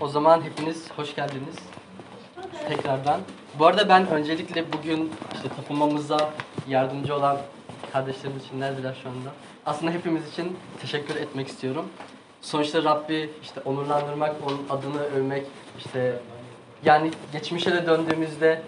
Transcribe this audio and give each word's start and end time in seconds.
O 0.00 0.08
zaman 0.08 0.42
hepiniz 0.42 0.90
hoş 0.96 1.14
geldiniz. 1.14 1.56
Tekrardan. 2.68 3.20
Bu 3.58 3.66
arada 3.66 3.88
ben 3.88 4.10
öncelikle 4.10 4.72
bugün 4.72 5.12
işte 5.34 5.48
tapınmamıza 5.48 6.30
yardımcı 6.68 7.16
olan 7.16 7.38
kardeşlerimiz 7.92 8.44
için 8.44 8.60
neredeler 8.60 8.96
şu 9.02 9.08
anda? 9.08 9.30
Aslında 9.66 9.92
hepimiz 9.92 10.32
için 10.32 10.56
teşekkür 10.80 11.16
etmek 11.16 11.48
istiyorum. 11.48 11.86
Sonuçta 12.40 12.84
Rabbi 12.84 13.30
işte 13.42 13.60
onurlandırmak, 13.64 14.36
onun 14.46 14.78
adını 14.78 15.02
övmek, 15.02 15.46
işte 15.78 16.18
yani 16.84 17.10
geçmişe 17.32 17.72
de 17.72 17.86
döndüğümüzde 17.86 18.62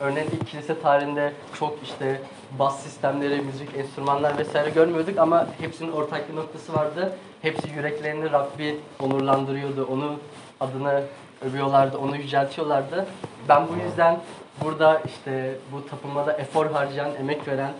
örneğin 0.00 0.26
ilk 0.26 0.46
kilise 0.48 0.80
tarihinde 0.80 1.32
çok 1.58 1.78
işte 1.82 2.20
bas 2.58 2.82
sistemleri, 2.82 3.40
müzik, 3.40 3.76
enstrümanlar 3.76 4.38
vesaire 4.38 4.70
görmüyorduk 4.70 5.18
ama 5.18 5.46
hepsinin 5.60 5.92
ortak 5.92 6.28
bir 6.28 6.36
noktası 6.36 6.72
vardı. 6.72 7.16
Hepsi 7.42 7.70
yüreklerini 7.76 8.32
Rabbi 8.32 8.80
onurlandırıyordu, 9.00 9.84
onu 9.84 10.16
adını 10.62 11.02
övüyorlardı, 11.42 11.98
onu 11.98 12.16
yüceltiyorlardı. 12.16 13.06
Ben 13.48 13.68
bu 13.68 13.76
yüzden 13.86 14.20
burada 14.64 15.02
işte 15.06 15.54
bu 15.72 15.86
tapınmada 15.86 16.32
efor 16.32 16.66
harcayan, 16.66 17.14
emek 17.14 17.48
veren 17.48 17.72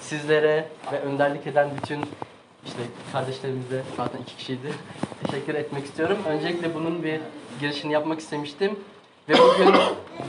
sizlere 0.00 0.68
ve 0.92 1.00
önderlik 1.00 1.46
eden 1.46 1.68
bütün 1.82 2.00
işte 2.66 2.78
kardeşlerimize 3.12 3.82
zaten 3.96 4.18
iki 4.18 4.36
kişiydi. 4.36 4.72
Teşekkür 5.22 5.54
etmek 5.54 5.84
istiyorum. 5.84 6.18
Öncelikle 6.28 6.74
bunun 6.74 7.02
bir 7.02 7.20
girişini 7.60 7.92
yapmak 7.92 8.20
istemiştim. 8.20 8.78
Ve 9.28 9.32
bugün 9.32 9.74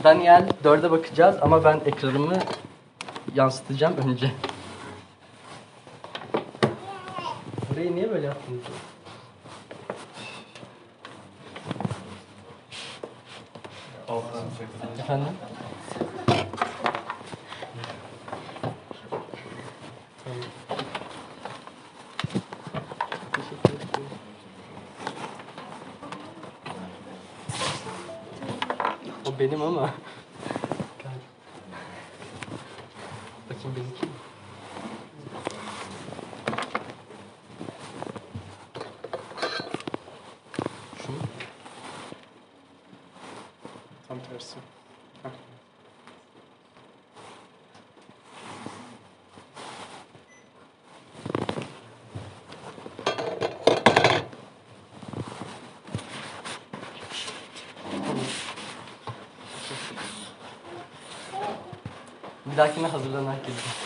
Daniel 0.04 0.48
4'e 0.64 0.90
bakacağız 0.90 1.36
ama 1.42 1.64
ben 1.64 1.80
ekranımı 1.86 2.38
yansıtacağım 3.34 3.94
önce. 3.96 4.30
Burayı 7.70 7.96
niye 7.96 8.10
böyle 8.10 8.26
yaptınız? 8.26 8.60
Efendim? 14.98 15.26
O 29.26 29.38
benim 29.38 29.62
ama. 29.62 29.90
Bakayım 33.50 33.76
benimki. 33.76 34.06
mi? 34.06 34.12
Şu 41.06 41.12
mu? 41.12 41.18
Tam 44.08 44.18
tersi. 44.20 44.56
Heh. 45.22 45.30
Bir 62.56 62.60
dahakine 62.60 62.86
hazırlanarak 62.86 63.36
geleceğim. 63.46 63.76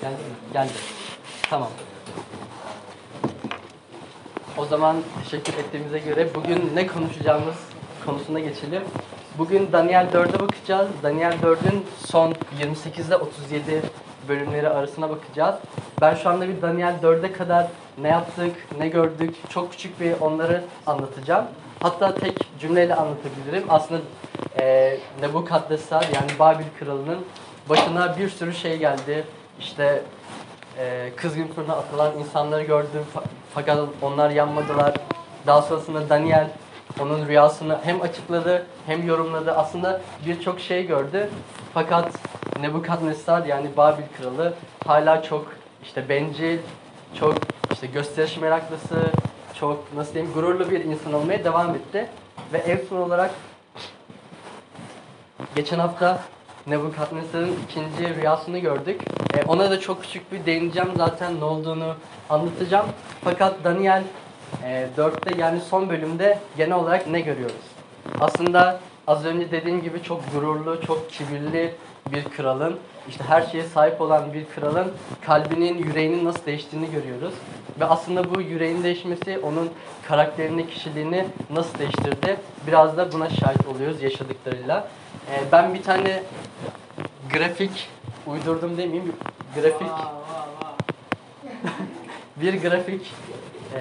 Geldi 0.00 0.12
mi? 0.12 0.52
Geldi. 0.52 0.72
Tamam. 1.50 1.68
O 4.58 4.64
zaman 4.64 4.96
teşekkür 5.22 5.52
ettiğimize 5.52 5.98
göre 5.98 6.28
bugün 6.34 6.70
ne 6.74 6.86
konuşacağımız 6.86 7.54
konusuna 8.06 8.40
geçelim. 8.40 8.82
Bugün 9.38 9.72
Daniel 9.72 10.06
4'e 10.12 10.40
bakacağız. 10.40 10.88
Daniel 11.02 11.34
4'ün 11.42 11.86
son 12.06 12.34
28 12.58 13.08
ile 13.08 13.16
37 13.16 13.82
bölümleri 14.28 14.68
arasına 14.68 15.10
bakacağız. 15.10 15.56
Ben 16.00 16.14
şu 16.14 16.30
anda 16.30 16.48
bir 16.48 16.62
Daniel 16.62 16.94
4'e 17.02 17.32
kadar 17.32 17.66
ne 17.98 18.08
yaptık, 18.08 18.56
ne 18.78 18.88
gördük, 18.88 19.36
çok 19.48 19.72
küçük 19.72 20.00
bir 20.00 20.20
onları 20.20 20.64
anlatacağım. 20.86 21.46
Hatta 21.84 22.14
tek 22.14 22.38
cümleyle 22.60 22.94
anlatabilirim. 22.94 23.64
Aslında 23.68 24.00
e, 24.60 24.96
Nebukadnesar 25.20 26.02
yani 26.02 26.38
Babil 26.38 26.64
kralının 26.78 27.24
başına 27.68 28.18
bir 28.18 28.28
sürü 28.28 28.54
şey 28.54 28.78
geldi. 28.78 29.24
İşte 29.60 30.02
e, 30.78 31.10
kızgın 31.16 31.46
fırına 31.46 31.72
atılan 31.72 32.18
insanları 32.18 32.62
gördüm 32.62 33.06
fa- 33.14 33.22
fakat 33.54 33.78
onlar 34.02 34.30
yanmadılar. 34.30 34.94
Daha 35.46 35.62
sonrasında 35.62 36.08
Daniel 36.08 36.50
onun 37.00 37.26
rüyasını 37.26 37.78
hem 37.84 38.02
açıkladı 38.02 38.66
hem 38.86 39.06
yorumladı. 39.06 39.52
Aslında 39.52 40.00
birçok 40.26 40.60
şey 40.60 40.86
gördü. 40.86 41.30
Fakat 41.74 42.12
Nebukadnesar 42.60 43.44
yani 43.46 43.76
Babil 43.76 44.04
kralı 44.18 44.54
hala 44.86 45.22
çok 45.22 45.46
işte 45.82 46.08
bencil, 46.08 46.58
çok 47.20 47.34
işte 47.72 47.86
gösteriş 47.86 48.36
meraklısı, 48.36 48.96
çok 49.64 49.94
nasıl 49.96 50.14
diyeyim 50.14 50.32
gururlu 50.34 50.70
bir 50.70 50.84
insan 50.84 51.12
olmaya 51.12 51.44
devam 51.44 51.74
etti. 51.74 52.08
Ve 52.52 52.58
en 52.58 52.80
son 52.88 52.96
olarak 52.96 53.30
Geçen 55.56 55.78
hafta 55.78 56.22
Nebukadnesar'ın 56.66 57.56
ikinci 57.64 58.14
rüyasını 58.14 58.58
gördük. 58.58 59.00
E, 59.34 59.44
ona 59.44 59.70
da 59.70 59.80
çok 59.80 60.02
küçük 60.02 60.32
bir 60.32 60.46
değineceğim 60.46 60.88
zaten 60.96 61.40
ne 61.40 61.44
olduğunu 61.44 61.94
anlatacağım. 62.30 62.86
Fakat 63.24 63.64
Daniel 63.64 64.02
e, 64.64 64.88
4'te 64.96 65.40
yani 65.40 65.60
son 65.60 65.88
bölümde 65.88 66.38
genel 66.56 66.76
olarak 66.76 67.06
ne 67.06 67.20
görüyoruz? 67.20 67.64
Aslında 68.20 68.80
az 69.06 69.24
önce 69.24 69.50
dediğim 69.50 69.82
gibi 69.82 70.02
çok 70.02 70.32
gururlu, 70.32 70.80
çok 70.86 71.10
kibirli 71.10 71.74
bir 72.12 72.24
kralın, 72.24 72.78
işte 73.08 73.24
her 73.24 73.42
şeye 73.42 73.64
sahip 73.64 74.00
olan 74.00 74.32
bir 74.32 74.44
kralın 74.54 74.92
kalbinin, 75.26 75.78
yüreğinin 75.78 76.24
nasıl 76.24 76.46
değiştiğini 76.46 76.90
görüyoruz. 76.90 77.34
Ve 77.80 77.84
aslında 77.84 78.34
bu 78.34 78.40
yüreğin 78.40 78.82
değişmesi 78.82 79.38
onun 79.38 79.70
karakterini, 80.08 80.66
kişiliğini 80.66 81.26
nasıl 81.50 81.78
değiştirdi? 81.78 82.36
Biraz 82.66 82.96
da 82.96 83.12
buna 83.12 83.30
şahit 83.30 83.66
oluyoruz 83.66 84.02
yaşadıklarıyla. 84.02 84.88
Ee, 85.30 85.42
ben 85.52 85.74
bir 85.74 85.82
tane 85.82 86.22
grafik 87.32 87.88
uydurdum 88.26 88.76
demeyeyim, 88.78 89.12
grafik 89.54 89.88
bir 92.36 92.62
grafik 92.62 93.12
e, 93.74 93.80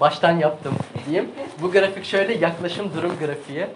baştan 0.00 0.38
yaptım 0.38 0.74
diyeyim. 1.06 1.30
Bu 1.62 1.72
grafik 1.72 2.04
şöyle 2.04 2.34
yaklaşım 2.34 2.94
durum 2.94 3.12
grafiği. 3.20 3.66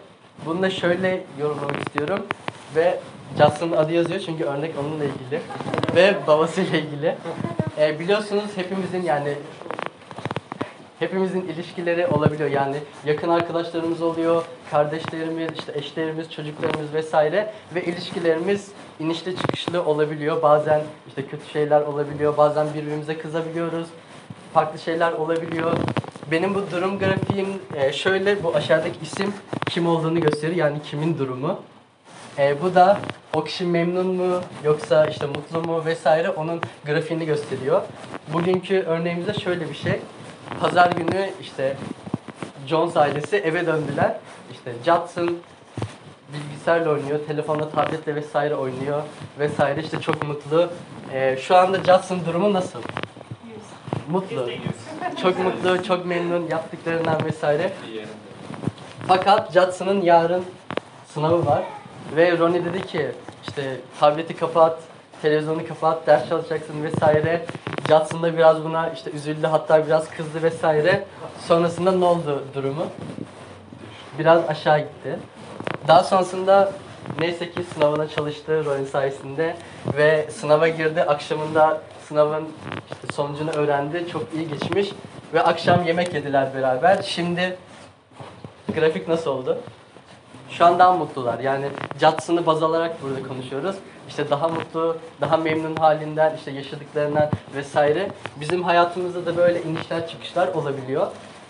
Bunu 0.46 0.62
da 0.62 0.70
şöyle 0.70 1.24
yorumlamak 1.40 1.76
istiyorum 1.86 2.26
ve 2.74 3.00
Justin'ın 3.38 3.72
adı 3.72 3.92
yazıyor 3.92 4.20
çünkü 4.20 4.44
örnek 4.44 4.74
onunla 4.80 5.04
ilgili 5.04 5.40
ve 5.96 6.14
babasıyla 6.26 6.78
ilgili. 6.78 7.14
E, 7.78 7.98
biliyorsunuz 7.98 8.44
hepimizin 8.56 9.02
yani 9.02 9.34
hepimizin 10.98 11.40
ilişkileri 11.40 12.06
olabiliyor. 12.06 12.50
Yani 12.50 12.76
yakın 13.04 13.28
arkadaşlarımız 13.28 14.02
oluyor, 14.02 14.44
kardeşlerimiz, 14.70 15.48
işte 15.58 15.72
eşlerimiz, 15.74 16.32
çocuklarımız 16.32 16.94
vesaire 16.94 17.52
ve 17.74 17.84
ilişkilerimiz 17.84 18.68
inişli 19.00 19.36
çıkışlı 19.36 19.84
olabiliyor. 19.84 20.42
Bazen 20.42 20.80
işte 21.08 21.26
kötü 21.26 21.50
şeyler 21.52 21.80
olabiliyor, 21.80 22.36
bazen 22.36 22.66
birbirimize 22.74 23.18
kızabiliyoruz. 23.18 23.86
Farklı 24.54 24.78
şeyler 24.78 25.12
olabiliyor. 25.12 25.72
Benim 26.30 26.54
bu 26.54 26.70
durum 26.70 26.98
grafiğim 26.98 27.48
e, 27.74 27.92
şöyle 27.92 28.42
bu 28.42 28.54
aşağıdaki 28.54 28.98
isim 29.02 29.34
kim 29.68 29.86
olduğunu 29.86 30.20
gösteriyor. 30.20 30.56
Yani 30.56 30.78
kimin 30.82 31.18
durumu. 31.18 31.60
E, 32.38 32.62
bu 32.62 32.74
da 32.74 32.98
o 33.34 33.44
kişi 33.44 33.64
memnun 33.64 34.06
mu 34.06 34.40
yoksa 34.64 35.06
işte 35.06 35.26
mutlu 35.26 35.62
mu 35.62 35.84
vesaire 35.84 36.30
onun 36.30 36.60
grafiğini 36.84 37.26
gösteriyor. 37.26 37.82
Bugünkü 38.32 38.82
örneğimizde 38.82 39.34
şöyle 39.34 39.68
bir 39.68 39.74
şey. 39.74 40.00
Pazar 40.60 40.92
günü 40.92 41.30
işte 41.40 41.76
Jones 42.66 42.96
ailesi 42.96 43.36
eve 43.36 43.66
döndüler. 43.66 44.16
İşte 44.52 44.72
Judson 44.84 45.38
bilgisayarla 46.32 46.90
oynuyor, 46.90 47.20
telefonla, 47.26 47.70
tabletle 47.70 48.14
vesaire 48.14 48.54
oynuyor 48.54 49.02
vesaire 49.38 49.80
işte 49.82 50.00
çok 50.00 50.28
mutlu. 50.28 50.70
E, 51.12 51.36
şu 51.36 51.56
anda 51.56 51.78
Judson 51.78 52.20
durumu 52.26 52.52
nasıl? 52.52 52.78
Mutlu. 54.10 54.50
Çok 55.22 55.38
mutlu, 55.38 55.82
çok 55.82 56.06
memnun 56.06 56.46
yaptıklarından 56.50 57.24
vesaire. 57.24 57.72
Fakat 59.08 59.52
Judson'ın 59.52 60.00
yarın 60.00 60.44
sınavı 61.14 61.46
var. 61.46 61.64
Ve 62.16 62.38
Ronnie 62.38 62.64
dedi 62.64 62.86
ki 62.86 63.10
işte 63.48 63.76
tableti 64.00 64.36
kapat, 64.36 64.78
televizyonu 65.22 65.68
kapat, 65.68 66.06
ders 66.06 66.28
çalışacaksın 66.28 66.82
vesaire. 66.82 67.46
Judson 67.88 68.22
da 68.22 68.36
biraz 68.36 68.64
buna 68.64 68.90
işte 68.90 69.10
üzüldü 69.10 69.46
hatta 69.46 69.86
biraz 69.86 70.10
kızdı 70.10 70.42
vesaire. 70.42 71.04
Sonrasında 71.46 71.92
ne 71.92 72.04
oldu 72.04 72.44
durumu? 72.54 72.86
Biraz 74.18 74.48
aşağı 74.48 74.78
gitti. 74.78 75.18
Daha 75.88 76.04
sonrasında 76.04 76.72
neyse 77.18 77.50
ki 77.50 77.62
sınavına 77.74 78.08
çalıştı 78.08 78.64
Ronnie 78.64 78.86
sayesinde 78.86 79.56
ve 79.96 80.26
sınava 80.30 80.68
girdi. 80.68 81.02
Akşamında 81.02 81.82
sınavın 82.08 82.48
işte 82.92 83.12
sonucunu 83.12 83.50
öğrendi. 83.50 84.08
Çok 84.12 84.22
iyi 84.34 84.48
geçmiş 84.48 84.88
ve 85.34 85.42
akşam 85.42 85.84
yemek 85.84 86.14
yediler 86.14 86.54
beraber. 86.54 87.02
Şimdi 87.02 87.56
grafik 88.74 89.08
nasıl 89.08 89.30
oldu? 89.30 89.58
Şu 90.50 90.64
an 90.64 90.78
daha 90.78 90.92
mutlular. 90.92 91.38
Yani 91.38 91.66
catsını 92.00 92.46
baz 92.46 92.62
alarak 92.62 93.02
burada 93.02 93.28
konuşuyoruz. 93.28 93.76
İşte 94.08 94.30
daha 94.30 94.48
mutlu, 94.48 94.96
daha 95.20 95.36
memnun 95.36 95.76
halinden, 95.76 96.36
işte 96.36 96.50
yaşadıklarından 96.50 97.30
vesaire. 97.54 98.10
Bizim 98.40 98.62
hayatımızda 98.62 99.26
da 99.26 99.36
böyle 99.36 99.62
inişler 99.62 100.08
çıkışlar 100.08 100.48
olabiliyor. 100.48 101.06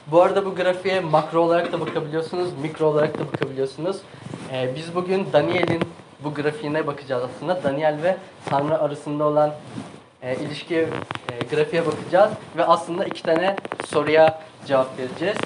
Bu 0.07 0.23
arada 0.23 0.47
bu 0.47 0.55
grafiğe 0.55 1.01
makro 1.01 1.41
olarak 1.41 1.73
da 1.73 1.81
bakabiliyorsunuz, 1.81 2.49
mikro 2.63 2.87
olarak 2.87 3.19
da 3.19 3.33
bakabiliyorsunuz. 3.33 3.97
Ee, 4.53 4.71
biz 4.77 4.95
bugün 4.95 5.27
Daniel'in 5.33 5.83
bu 6.25 6.35
grafiğine 6.35 6.87
bakacağız 6.87 7.25
aslında. 7.25 7.65
Daniel 7.65 7.99
ve 8.03 8.17
Tanrı 8.45 8.79
arasında 8.79 9.25
olan 9.25 9.53
e, 10.23 10.37
ilişkiye, 10.37 10.83
e, 10.83 11.57
grafiğe 11.57 11.87
bakacağız 11.87 12.31
ve 12.57 12.65
aslında 12.65 13.05
iki 13.05 13.23
tane 13.23 13.57
soruya 13.87 14.43
cevap 14.67 14.99
vereceğiz. 14.99 15.37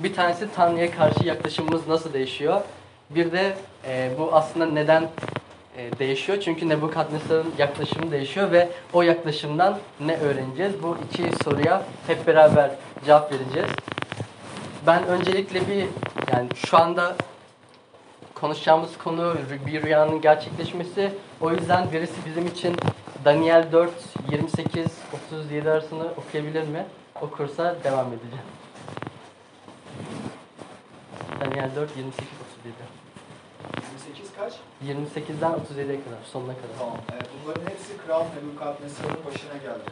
Bir 0.00 0.14
tanesi 0.14 0.48
Tanrı'ya 0.56 0.90
karşı 0.90 1.24
yaklaşımımız 1.24 1.88
nasıl 1.88 2.12
değişiyor? 2.12 2.60
Bir 3.10 3.32
de 3.32 3.56
e, 3.86 4.10
bu 4.18 4.34
aslında 4.34 4.66
neden 4.66 5.08
e, 5.76 5.98
değişiyor? 5.98 6.40
Çünkü 6.40 6.68
Nebukadnesar'ın 6.68 7.52
yaklaşımı 7.58 8.10
değişiyor 8.10 8.52
ve 8.52 8.68
o 8.92 9.02
yaklaşımdan 9.02 9.78
ne 10.00 10.16
öğreneceğiz? 10.16 10.82
Bu 10.82 10.96
iki 11.04 11.44
soruya 11.44 11.82
hep 12.06 12.26
beraber 12.26 12.70
cevap 13.06 13.32
vereceğiz. 13.32 13.70
Ben 14.86 15.06
öncelikle 15.06 15.60
bir 15.60 15.86
yani 16.32 16.48
şu 16.54 16.78
anda 16.78 17.16
konuşacağımız 18.34 18.98
konu 18.98 19.34
bir 19.66 19.82
rüyanın 19.82 20.20
gerçekleşmesi. 20.20 21.12
O 21.40 21.50
yüzden 21.50 21.92
birisi 21.92 22.14
bizim 22.26 22.46
için 22.46 22.76
Daniel 23.24 23.72
4 23.72 23.90
28 24.30 24.86
37 25.30 25.70
arasını 25.70 26.04
okuyabilir 26.16 26.68
mi? 26.68 26.86
Okursa 27.22 27.76
devam 27.84 28.06
edeceğim. 28.06 28.44
Daniel 31.40 31.70
4 31.76 31.96
28 31.96 32.16
37. 32.16 32.24
28 32.26 32.43
kaç? 34.38 34.52
28'den 34.90 35.52
37'ye 35.52 35.98
kadar 36.04 36.22
sonuna 36.32 36.54
kadar. 36.60 36.76
Tamam. 36.78 36.98
Ee, 37.12 37.18
bunların 37.34 37.66
hepsi 37.70 37.92
Kral 38.02 38.24
Nebukadnesar'ın 38.34 39.24
başına 39.28 39.56
geldi. 39.66 39.88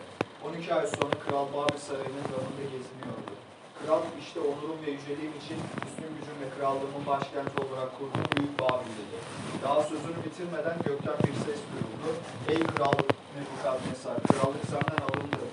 12 0.49 0.75
ay 0.75 0.87
sonra 0.87 1.15
Kral 1.25 1.47
Babil 1.55 1.79
Sarayı'nın 1.87 2.27
yanında 2.35 2.65
geziniyordu. 2.75 3.33
Kral 3.81 4.03
işte 4.25 4.41
onurum 4.41 4.79
ve 4.87 4.91
yüceliğim 4.97 5.35
için 5.43 5.59
üstün 5.87 6.11
gücüm 6.17 6.37
ve 6.43 6.49
krallığımın 6.57 7.05
başkenti 7.07 7.57
olarak 7.65 7.91
kurduğum 7.99 8.29
büyük 8.37 8.55
Babil 8.61 8.93
dedi. 9.01 9.19
Daha 9.65 9.83
sözünü 9.91 10.19
bitirmeden 10.27 10.77
gökten 10.89 11.19
bir 11.27 11.37
ses 11.47 11.61
duyuldu. 11.71 12.11
Ey 12.53 12.61
Kral 12.73 12.99
Nebukadnesar, 13.37 14.17
krallık 14.31 14.65
senden 14.73 15.01
alındı. 15.09 15.45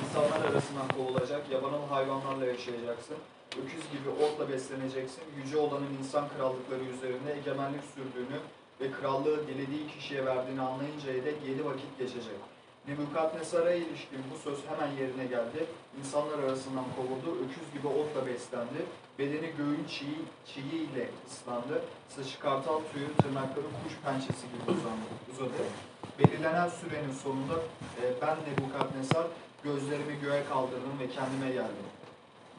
İnsanlar 0.00 0.40
arasından 0.50 0.88
kovulacak, 0.96 1.42
yabanıl 1.50 1.84
hayvanlarla 1.90 2.46
yaşayacaksın. 2.46 3.16
Öküz 3.60 3.84
gibi 3.92 4.24
otla 4.24 4.48
besleneceksin. 4.48 5.22
Yüce 5.36 5.56
olanın 5.56 5.98
insan 6.00 6.28
krallıkları 6.28 6.84
üzerinde 6.84 7.32
egemenlik 7.38 7.84
sürdüğünü 7.94 8.38
ve 8.80 8.92
krallığı 8.92 9.46
dilediği 9.46 9.86
kişiye 9.88 10.26
verdiğini 10.26 10.60
anlayıncaya 10.60 11.24
dek 11.24 11.36
yedi 11.48 11.64
vakit 11.64 11.98
geçecek. 11.98 12.40
Nebukadnesar'a 12.88 13.72
ilişkin 13.72 14.22
bu 14.34 14.38
söz 14.38 14.58
hemen 14.66 14.92
yerine 15.00 15.26
geldi. 15.26 15.66
İnsanlar 16.00 16.38
arasından 16.38 16.84
kovuldu. 16.96 17.38
Öküz 17.44 17.72
gibi 17.74 17.86
otla 17.86 18.26
beslendi. 18.26 18.80
Bedeni 19.18 19.50
göğün 19.58 19.84
çiğ, 19.88 20.16
çiğiyle 20.46 21.08
ıslandı. 21.26 21.82
Saçı 22.08 22.38
kartal 22.40 22.80
tüyü, 22.92 23.08
tırnakları 23.22 23.66
kuş 23.84 23.94
pençesi 24.04 24.46
gibi 24.52 24.64
uzandı, 24.70 25.08
uzadı. 25.32 25.64
Belirlenen 26.18 26.68
sürenin 26.68 27.12
sonunda 27.12 27.54
e, 28.00 28.02
ben 28.22 28.36
Nebukadnesar 28.46 29.26
gözlerimi 29.64 30.20
göğe 30.22 30.44
kaldırdım 30.44 30.94
ve 31.00 31.08
kendime 31.10 31.50
geldim. 31.52 31.86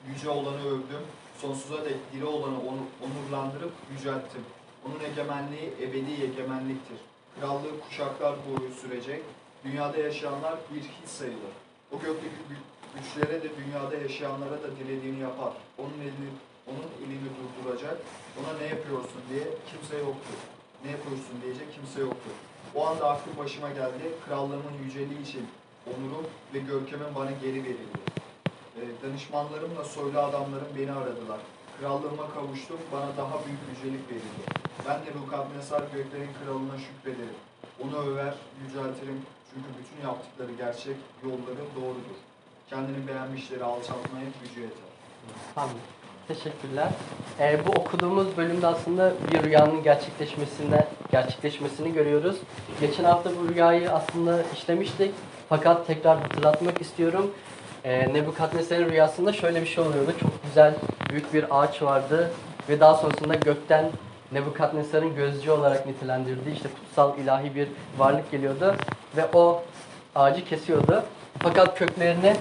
Yüce 0.10 0.30
olanı 0.30 0.68
övdüm. 0.68 1.04
Sonsuza 1.42 1.86
dek 1.86 1.96
diri 2.14 2.26
olanı 2.26 2.60
onu- 2.60 2.88
onurlandırıp 3.06 3.72
yücelttim. 3.92 4.42
Onun 4.86 5.00
egemenliği 5.12 5.74
ebedi 5.82 6.24
egemenliktir. 6.24 6.98
Krallığı 7.40 7.80
kuşaklar 7.88 8.36
boyu 8.48 8.70
sürecek. 8.82 9.24
Dünyada 9.66 9.98
yaşayanlar 9.98 10.56
bir 10.74 10.80
hiç 10.82 11.10
sayılır. 11.10 11.54
O 11.92 12.00
gökteki 12.00 12.36
gü- 12.50 12.66
güçlere 12.96 13.44
de 13.44 13.50
dünyada 13.58 13.96
yaşayanlara 13.96 14.52
da 14.64 14.70
dilediğini 14.80 15.20
yapar. 15.20 15.54
Onun 15.78 16.00
elini 16.02 16.30
onun 16.68 16.88
elini 17.04 17.30
durduracak. 17.40 17.98
Ona 18.40 18.58
ne 18.58 18.66
yapıyorsun 18.66 19.22
diye 19.30 19.44
kimse 19.72 19.98
yoktur. 19.98 20.38
Ne 20.86 20.92
yapıyorsun 20.92 21.36
diyecek 21.44 21.74
kimse 21.76 22.00
yoktur. 22.02 22.32
O 22.76 22.88
anda 22.88 23.10
aklım 23.10 23.38
başıma 23.38 23.70
geldi. 23.70 24.06
Krallığımın 24.26 24.76
yüceliği 24.86 25.22
için 25.22 25.48
onurum 25.88 26.26
ve 26.54 26.60
görkemim 26.60 27.16
bana 27.16 27.32
geri 27.32 27.64
verildi. 27.64 28.03
E, 28.80 28.82
danışmanlarımla 29.04 29.84
soylu 29.84 30.20
adamlarım 30.20 30.68
beni 30.78 30.92
aradılar. 30.92 31.40
Krallığıma 31.80 32.30
kavuştum, 32.34 32.78
bana 32.92 33.18
daha 33.18 33.46
büyük 33.46 33.60
yücelik 33.70 34.10
verildi. 34.10 34.44
Ben 34.88 34.96
de 34.96 35.06
Nebukadnesar 35.06 35.82
göklerin 35.94 36.30
kralına 36.40 36.78
şükrederim. 36.78 37.40
Onu 37.84 37.98
över, 38.08 38.34
yüceltirim. 38.64 39.22
Çünkü 39.50 39.68
bütün 39.80 40.08
yaptıkları 40.08 40.52
gerçek, 40.52 40.96
yolları 41.24 41.64
doğrudur. 41.76 42.18
Kendini 42.70 43.08
beğenmişleri 43.08 43.64
alçaltmaya 43.64 44.26
gücü 44.44 44.62
yeter. 44.62 44.90
Tamam. 45.56 45.76
Teşekkürler. 46.28 46.90
Ee, 47.40 47.60
bu 47.66 47.72
okuduğumuz 47.72 48.38
bölümde 48.38 48.68
aslında 48.68 49.14
bir 49.32 49.44
rüyanın 49.44 49.84
gerçekleşmesine 49.84 50.88
gerçekleşmesini 51.12 51.94
görüyoruz. 51.94 52.36
Geçen 52.82 53.04
hafta 53.04 53.32
bu 53.40 53.54
rüyayı 53.54 53.92
aslında 53.92 54.44
işlemiştik. 54.54 55.12
Fakat 55.50 55.88
tekrar 55.88 56.22
hatırlatmak 56.22 56.82
istiyorum. 56.82 57.32
Ee, 57.84 58.14
Nebukadnesar'ın 58.14 58.90
rüyasında 58.90 59.34
şöyle 59.34 59.62
bir 59.62 59.68
şey 59.68 59.84
oluyordu. 59.84 60.12
Çok 60.22 60.44
güzel 60.44 60.74
büyük 61.10 61.34
bir 61.34 61.46
ağaç 61.60 61.82
vardı 61.82 62.32
ve 62.70 62.80
daha 62.80 62.96
sonrasında 62.96 63.36
gökten 63.36 63.86
Nebukadnesar'ın 64.32 65.16
gözcü 65.16 65.52
olarak 65.52 65.86
nitelendirdiği 65.86 66.56
işte 66.56 66.70
kutsal 66.80 67.18
ilahi 67.18 67.56
bir 67.56 67.68
varlık 67.98 68.32
geliyordu 68.32 68.76
ve 69.18 69.26
o 69.34 69.64
ağacı 70.16 70.46
kesiyordu. 70.46 71.04
Fakat 71.40 71.80
köklerini 71.80 72.36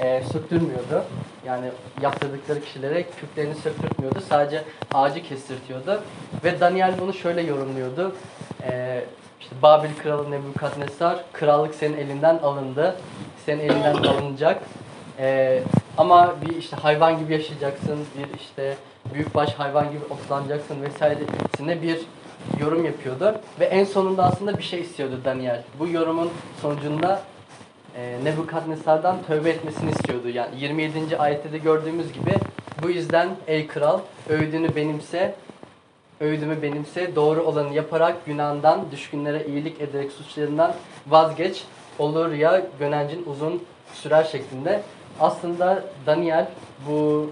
e, 0.00 0.22
söktürmüyordu. 0.32 1.04
Yani 1.46 1.66
yaptırdıkları 2.02 2.60
kişilere 2.60 3.06
köklerini 3.20 3.54
söktürtmüyordu. 3.54 4.20
Sadece 4.28 4.64
ağacı 4.94 5.22
kestirtiyordu. 5.22 6.02
Ve 6.44 6.60
Daniel 6.60 6.94
bunu 7.00 7.12
şöyle 7.12 7.42
yorumluyordu. 7.42 8.14
E, 8.62 9.04
işte 9.40 9.56
Babil 9.62 9.88
kralı 10.02 10.30
Nebukadnesar, 10.30 11.24
krallık 11.32 11.74
senin 11.74 11.96
elinden 11.96 12.38
alındı. 12.38 12.96
Senin 13.46 13.60
elinden 13.60 13.94
alınacak. 13.94 14.62
E, 15.18 15.60
ama 15.96 16.34
bir 16.46 16.56
işte 16.56 16.76
hayvan 16.76 17.18
gibi 17.18 17.32
yaşayacaksın. 17.32 17.98
Bir 18.18 18.40
işte 18.40 18.76
büyükbaş 19.14 19.54
hayvan 19.54 19.90
gibi 19.90 20.04
otlanacaksın 20.10 20.82
vesairesine 20.82 21.82
bir 21.82 21.98
yorum 22.60 22.84
yapıyordu. 22.84 23.40
Ve 23.60 23.64
en 23.64 23.84
sonunda 23.84 24.24
aslında 24.24 24.58
bir 24.58 24.62
şey 24.62 24.80
istiyordu 24.80 25.20
Daniel. 25.24 25.62
Bu 25.78 25.88
yorumun 25.88 26.30
sonucunda 26.62 27.22
e, 27.96 28.24
Nebukadnesar'dan 28.24 29.16
tövbe 29.26 29.50
etmesini 29.50 29.90
istiyordu. 29.90 30.28
Yani 30.28 30.60
27. 30.60 31.18
ayette 31.18 31.52
de 31.52 31.58
gördüğümüz 31.58 32.12
gibi 32.12 32.34
bu 32.82 32.90
yüzden 32.90 33.28
ey 33.46 33.66
kral 33.66 34.00
öğüdünü 34.28 34.76
benimse, 34.76 35.34
öğüdümü 36.20 36.62
benimse, 36.62 37.16
doğru 37.16 37.42
olanı 37.42 37.74
yaparak 37.74 38.26
günahından, 38.26 38.84
düşkünlere 38.92 39.46
iyilik 39.46 39.80
ederek 39.80 40.12
suçlarından 40.12 40.74
vazgeç. 41.06 41.64
Olur 41.98 42.32
ya 42.32 42.62
gönencin 42.78 43.24
uzun 43.26 43.62
sürer 43.92 44.24
şeklinde. 44.24 44.82
Aslında 45.20 45.84
Daniel 46.06 46.48
bu 46.88 47.30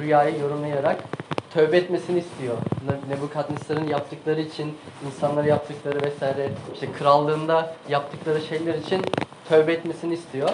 rüyayı 0.00 0.38
yorumlayarak 0.40 0.96
tövbe 1.54 1.76
etmesini 1.76 2.18
istiyor. 2.18 2.54
Ne- 2.86 3.14
Nebukadnesar'ın 3.14 3.88
yaptıkları 3.88 4.40
için, 4.40 4.78
insanlara 5.06 5.46
yaptıkları 5.46 6.02
vesaire, 6.02 6.48
işte 6.74 6.92
krallığında 6.98 7.74
yaptıkları 7.88 8.40
şeyler 8.40 8.74
için 8.74 9.02
tövbe 9.48 9.72
etmesini 9.72 10.14
istiyor. 10.14 10.48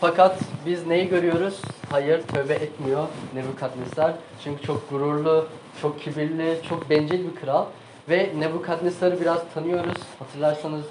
Fakat 0.00 0.38
biz 0.66 0.86
neyi 0.86 1.08
görüyoruz? 1.08 1.60
Hayır, 1.90 2.22
tövbe 2.22 2.54
etmiyor 2.54 3.06
Nebukadnesar. 3.34 4.12
Çünkü 4.44 4.62
çok 4.62 4.90
gururlu, 4.90 5.46
çok 5.82 6.00
kibirli, 6.00 6.56
çok 6.68 6.90
bencil 6.90 7.24
bir 7.30 7.40
kral. 7.40 7.64
Ve 8.08 8.30
Nebukadnesar'ı 8.38 9.20
biraz 9.20 9.38
tanıyoruz. 9.54 10.02
Hatırlarsanız 10.18 10.82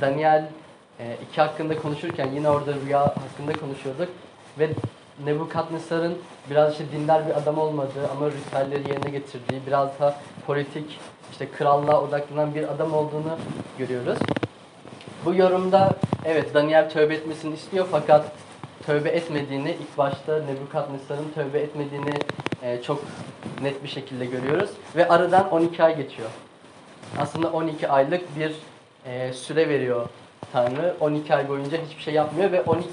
Daniel 0.00 0.48
2 1.30 1.40
hakkında 1.40 1.78
konuşurken 1.78 2.28
yine 2.34 2.50
orada 2.50 2.74
rüya 2.74 3.00
hakkında 3.00 3.52
konuşuyorduk. 3.52 4.08
Ve 4.58 4.70
Nebukadnesar'ın 5.24 6.18
biraz 6.50 6.72
işte 6.72 6.84
dindar 6.92 7.28
bir 7.28 7.36
adam 7.36 7.58
olmadığı 7.58 8.08
ama 8.12 8.26
ritüelleri 8.26 8.88
yerine 8.88 9.10
getirdiği, 9.10 9.60
biraz 9.66 10.00
da 10.00 10.16
politik, 10.46 10.98
işte 11.32 11.48
krallığa 11.58 12.00
odaklanan 12.02 12.54
bir 12.54 12.68
adam 12.68 12.94
olduğunu 12.94 13.38
görüyoruz. 13.78 14.18
Bu 15.24 15.34
yorumda 15.34 15.90
evet 16.24 16.54
Daniel 16.54 16.90
tövbe 16.90 17.14
etmesini 17.14 17.54
istiyor 17.54 17.86
fakat 17.90 18.32
tövbe 18.86 19.08
etmediğini 19.08 19.70
ilk 19.70 19.98
başta 19.98 20.42
Nebukadnesar'ın 20.42 21.30
tövbe 21.34 21.58
etmediğini 21.58 22.14
e, 22.62 22.82
çok 22.82 23.04
net 23.62 23.82
bir 23.82 23.88
şekilde 23.88 24.26
görüyoruz. 24.26 24.70
Ve 24.96 25.08
aradan 25.08 25.50
12 25.50 25.82
ay 25.84 25.96
geçiyor. 25.96 26.28
Aslında 27.18 27.52
12 27.52 27.88
aylık 27.88 28.36
bir 28.36 28.54
e, 29.06 29.32
süre 29.32 29.68
veriyor 29.68 30.08
tanrı 30.52 30.94
12 31.00 31.34
ay 31.34 31.48
boyunca 31.48 31.78
hiçbir 31.88 32.02
şey 32.02 32.14
yapmıyor 32.14 32.52
ve 32.52 32.62
12. 32.62 32.88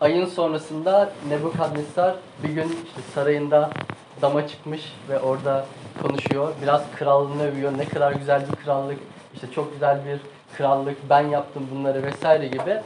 ayın 0.00 0.26
sonrasında 0.26 1.10
Nebukadnezar 1.28 2.14
bir 2.42 2.48
gün 2.48 2.62
işte 2.86 3.00
sarayında 3.14 3.70
dama 4.22 4.48
çıkmış 4.48 4.92
ve 5.08 5.20
orada 5.20 5.66
konuşuyor. 6.02 6.52
Biraz 6.62 6.82
krallığını 6.98 7.42
övüyor. 7.42 7.78
Ne 7.78 7.84
kadar 7.84 8.12
güzel 8.12 8.42
bir 8.50 8.56
krallık, 8.64 8.98
işte 9.34 9.46
çok 9.54 9.72
güzel 9.72 10.00
bir 10.04 10.18
krallık, 10.56 11.10
ben 11.10 11.28
yaptım 11.28 11.68
bunları 11.74 12.02
vesaire 12.02 12.46
gibi. 12.46 12.80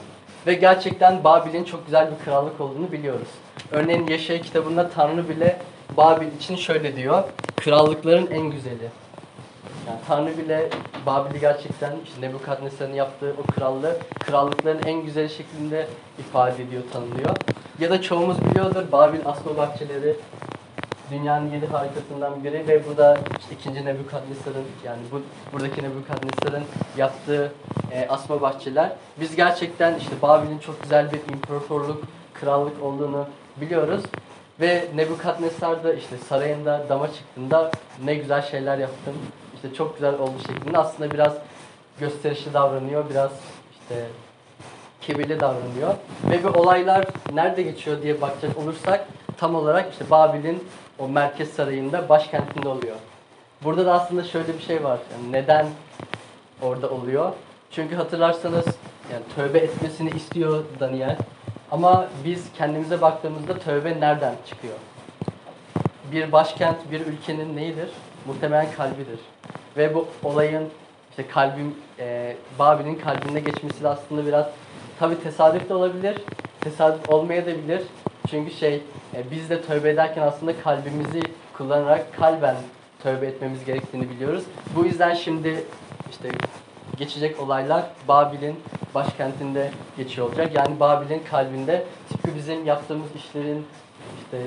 Ve 0.46 0.54
gerçekten 0.54 1.24
Babil'in 1.24 1.64
çok 1.64 1.86
güzel 1.86 2.10
bir 2.10 2.24
krallık 2.24 2.60
olduğunu 2.60 2.92
biliyoruz. 2.92 3.28
Örneğin 3.70 4.06
Yaşaya 4.06 4.40
kitabında 4.40 4.90
Tanrı 4.90 5.28
bile 5.28 5.58
Babil 5.96 6.26
için 6.38 6.56
şöyle 6.56 6.96
diyor. 6.96 7.24
Krallıkların 7.56 8.26
en 8.26 8.50
güzeli. 8.50 8.88
Yani 9.90 10.00
Tanrı 10.08 10.38
bile 10.38 10.70
Babil'i 11.06 11.40
gerçekten 11.40 11.92
işte 12.04 12.20
Nebukadnesar'ın 12.20 12.92
yaptığı 12.92 13.34
o 13.42 13.52
krallığı 13.52 13.96
krallıkların 14.20 14.82
en 14.86 15.04
güzel 15.04 15.28
şeklinde 15.28 15.86
ifade 16.18 16.62
ediyor, 16.62 16.82
tanımlıyor. 16.92 17.36
Ya 17.80 17.90
da 17.90 18.02
çoğumuz 18.02 18.44
biliyordur 18.44 18.92
Babil 18.92 19.18
asma 19.24 19.56
bahçeleri 19.56 20.16
dünyanın 21.10 21.50
yedi 21.50 21.66
harikasından 21.66 22.44
biri 22.44 22.68
ve 22.68 22.82
bu 22.88 22.96
da 22.96 23.18
işte 23.40 23.54
ikinci 23.54 23.84
Nebukadnesar'ın 23.84 24.64
yani 24.84 25.00
bu 25.12 25.22
buradaki 25.52 25.82
Nebukadnesar'ın 25.82 26.64
yaptığı 26.96 27.52
e, 27.92 28.08
asma 28.08 28.40
bahçeler. 28.40 28.92
Biz 29.20 29.36
gerçekten 29.36 29.98
işte 29.98 30.12
Babil'in 30.22 30.58
çok 30.58 30.82
güzel 30.82 31.12
bir 31.12 31.34
imparatorluk, 31.34 32.02
krallık 32.34 32.82
olduğunu 32.82 33.26
biliyoruz. 33.60 34.02
Ve 34.60 34.88
Nebukadnesar 34.94 35.84
da 35.84 35.94
işte 35.94 36.16
sarayında 36.28 36.84
dama 36.88 37.12
çıktığında 37.12 37.70
ne 38.04 38.14
güzel 38.14 38.42
şeyler 38.42 38.78
yaptım, 38.78 39.14
işte 39.64 39.74
çok 39.76 39.94
güzel 39.94 40.14
oldu 40.14 40.38
şeklinde 40.46 40.78
aslında 40.78 41.10
biraz 41.10 41.34
gösterişli 42.00 42.52
davranıyor, 42.52 43.10
biraz 43.10 43.30
işte 43.72 44.06
kibirli 45.00 45.40
davranıyor. 45.40 45.94
Ve 46.30 46.44
bu 46.44 46.48
olaylar 46.48 47.06
nerede 47.32 47.62
geçiyor 47.62 48.02
diye 48.02 48.20
bakacak 48.20 48.58
olursak 48.58 49.06
tam 49.36 49.54
olarak 49.54 49.92
işte 49.92 50.10
Babil'in 50.10 50.68
o 50.98 51.08
merkez 51.08 51.50
sarayında 51.50 52.08
başkentinde 52.08 52.68
oluyor. 52.68 52.96
Burada 53.64 53.86
da 53.86 53.92
aslında 53.92 54.24
şöyle 54.24 54.58
bir 54.58 54.62
şey 54.62 54.84
var. 54.84 54.98
Yani 55.12 55.32
neden 55.32 55.66
orada 56.62 56.90
oluyor? 56.90 57.32
Çünkü 57.70 57.96
hatırlarsanız 57.96 58.66
yani 59.12 59.22
tövbe 59.36 59.58
etmesini 59.58 60.10
istiyor 60.10 60.64
Daniel. 60.80 61.16
Ama 61.70 62.08
biz 62.24 62.44
kendimize 62.58 63.00
baktığımızda 63.00 63.58
tövbe 63.58 64.00
nereden 64.00 64.34
çıkıyor? 64.48 64.74
Bir 66.12 66.32
başkent, 66.32 66.90
bir 66.90 67.00
ülkenin 67.00 67.56
neyidir? 67.56 67.88
Muhtemelen 68.26 68.72
kalbidir. 68.72 69.20
Ve 69.76 69.94
bu 69.94 70.08
olayın 70.22 70.68
işte 71.10 71.26
kalbim, 71.26 71.74
e, 71.98 72.36
Babil'in 72.58 72.94
kalbinde 72.94 73.40
geçmesi 73.40 73.82
de 73.82 73.88
aslında 73.88 74.26
biraz 74.26 74.46
tabi 74.98 75.22
tesadüf 75.22 75.68
de 75.68 75.74
olabilir, 75.74 76.16
tesadüf 76.60 77.10
olmayabilir. 77.10 77.82
Çünkü 78.30 78.50
şey, 78.54 78.74
e, 79.14 79.30
biz 79.30 79.50
de 79.50 79.62
tövbe 79.62 79.90
ederken 79.90 80.22
aslında 80.22 80.60
kalbimizi 80.62 81.22
kullanarak 81.56 82.16
kalben 82.16 82.56
tövbe 83.02 83.26
etmemiz 83.26 83.64
gerektiğini 83.64 84.10
biliyoruz. 84.10 84.44
Bu 84.76 84.84
yüzden 84.84 85.14
şimdi 85.14 85.64
işte 86.10 86.28
geçecek 86.96 87.40
olaylar 87.40 87.82
Babil'in 88.08 88.60
başkentinde 88.94 89.70
geçiyor 89.96 90.28
olacak. 90.28 90.54
Yani 90.54 90.80
Babil'in 90.80 91.22
kalbinde 91.30 91.84
tıpkı 92.08 92.34
bizim 92.34 92.66
yaptığımız 92.66 93.08
işlerin 93.16 93.66
işte 94.24 94.38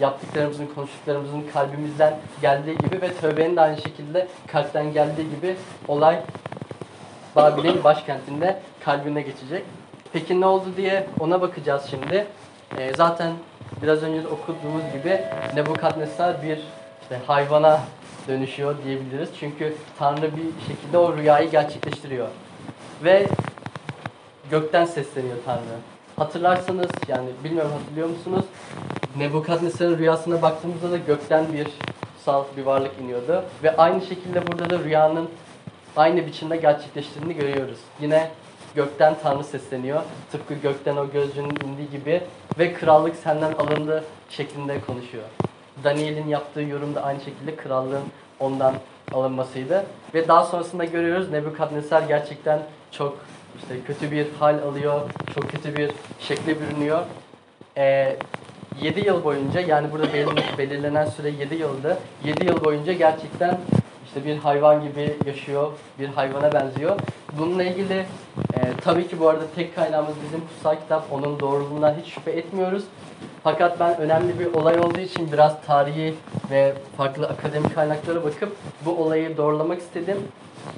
yaptıklarımızın, 0.00 0.66
konuştuklarımızın 0.66 1.44
kalbimizden 1.52 2.18
geldiği 2.42 2.78
gibi 2.78 3.02
ve 3.02 3.14
tövbenin 3.14 3.56
de 3.56 3.60
aynı 3.60 3.76
şekilde 3.76 4.28
kalpten 4.46 4.92
geldiği 4.92 5.30
gibi 5.30 5.56
olay 5.88 6.20
Babil'in 7.36 7.84
başkentinde 7.84 8.60
kalbine 8.84 9.22
geçecek. 9.22 9.64
Peki 10.12 10.40
ne 10.40 10.46
oldu 10.46 10.64
diye 10.76 11.06
ona 11.20 11.40
bakacağız 11.40 11.82
şimdi. 11.90 12.26
Ee, 12.78 12.92
zaten 12.96 13.32
biraz 13.82 14.02
önce 14.02 14.28
okuduğumuz 14.28 14.82
gibi 14.92 15.20
Nebukadnesar 15.54 16.42
bir 16.42 16.58
işte 17.02 17.20
hayvana 17.26 17.80
dönüşüyor 18.28 18.74
diyebiliriz. 18.84 19.28
Çünkü 19.40 19.76
Tanrı 19.98 20.36
bir 20.36 20.66
şekilde 20.66 20.98
o 20.98 21.16
rüyayı 21.16 21.50
gerçekleştiriyor. 21.50 22.28
Ve 23.04 23.26
gökten 24.50 24.84
sesleniyor 24.84 25.36
Tanrı. 25.46 25.93
Hatırlarsanız 26.16 26.90
yani 27.08 27.28
bilmiyorum 27.44 27.72
hatırlıyor 27.78 28.08
musunuz? 28.08 28.44
Nebukadnesar'ın 29.18 29.98
rüyasına 29.98 30.42
baktığımızda 30.42 30.90
da 30.90 30.96
gökten 30.96 31.52
bir 31.52 31.66
kutsal 32.14 32.44
bir 32.56 32.62
varlık 32.62 32.92
iniyordu. 33.00 33.44
Ve 33.62 33.76
aynı 33.76 34.02
şekilde 34.02 34.46
burada 34.46 34.70
da 34.70 34.78
rüyanın 34.78 35.28
aynı 35.96 36.26
biçimde 36.26 36.56
gerçekleştiğini 36.56 37.34
görüyoruz. 37.34 37.78
Yine 38.00 38.30
gökten 38.74 39.14
Tanrı 39.22 39.44
sesleniyor. 39.44 40.02
Tıpkı 40.32 40.54
gökten 40.54 40.96
o 40.96 41.10
gözcünün 41.10 41.58
indiği 41.64 41.90
gibi 41.90 42.22
ve 42.58 42.74
krallık 42.74 43.16
senden 43.16 43.52
alındı 43.52 44.04
şeklinde 44.30 44.80
konuşuyor. 44.80 45.24
Daniel'in 45.84 46.28
yaptığı 46.28 46.62
yorum 46.62 46.94
da 46.94 47.02
aynı 47.02 47.20
şekilde 47.20 47.56
krallığın 47.56 48.04
ondan 48.40 48.74
alınmasıydı. 49.12 49.84
Ve 50.14 50.28
daha 50.28 50.44
sonrasında 50.44 50.84
görüyoruz 50.84 51.30
Nebukadnesar 51.30 52.02
gerçekten 52.02 52.60
çok 52.90 53.18
işte 53.58 53.74
kötü 53.86 54.10
bir 54.10 54.26
hal 54.38 54.58
alıyor, 54.58 55.00
çok 55.34 55.50
kötü 55.50 55.76
bir 55.76 55.90
şekle 56.20 56.56
bürünüyor. 56.60 57.02
Ee, 57.76 58.16
7 58.82 59.06
yıl 59.06 59.24
boyunca 59.24 59.60
yani 59.60 59.92
burada 59.92 60.06
belir- 60.06 60.58
belirlenen 60.58 61.06
süre 61.06 61.30
7 61.30 61.54
yıldı. 61.54 61.98
7 62.24 62.46
yıl 62.46 62.64
boyunca 62.64 62.92
gerçekten 62.92 63.58
işte 64.06 64.24
bir 64.24 64.36
hayvan 64.38 64.82
gibi 64.82 65.16
yaşıyor, 65.26 65.72
bir 65.98 66.08
hayvana 66.08 66.52
benziyor. 66.52 66.96
Bununla 67.38 67.62
ilgili 67.64 67.94
e, 68.54 68.60
tabii 68.84 69.08
ki 69.08 69.20
bu 69.20 69.28
arada 69.28 69.44
tek 69.56 69.74
kaynağımız 69.74 70.14
bizim 70.26 70.40
kutsal 70.40 70.76
kitap. 70.76 71.12
Onun 71.12 71.40
doğruluğundan 71.40 71.94
hiç 72.02 72.14
şüphe 72.14 72.30
etmiyoruz. 72.30 72.84
Fakat 73.42 73.80
ben 73.80 74.00
önemli 74.00 74.38
bir 74.38 74.54
olay 74.54 74.78
olduğu 74.78 75.00
için 75.00 75.32
biraz 75.32 75.62
tarihi 75.66 76.14
ve 76.50 76.72
farklı 76.96 77.26
akademik 77.26 77.74
kaynaklara 77.74 78.24
bakıp 78.24 78.56
bu 78.84 78.90
olayı 78.90 79.36
doğrulamak 79.36 79.78
istedim. 79.78 80.16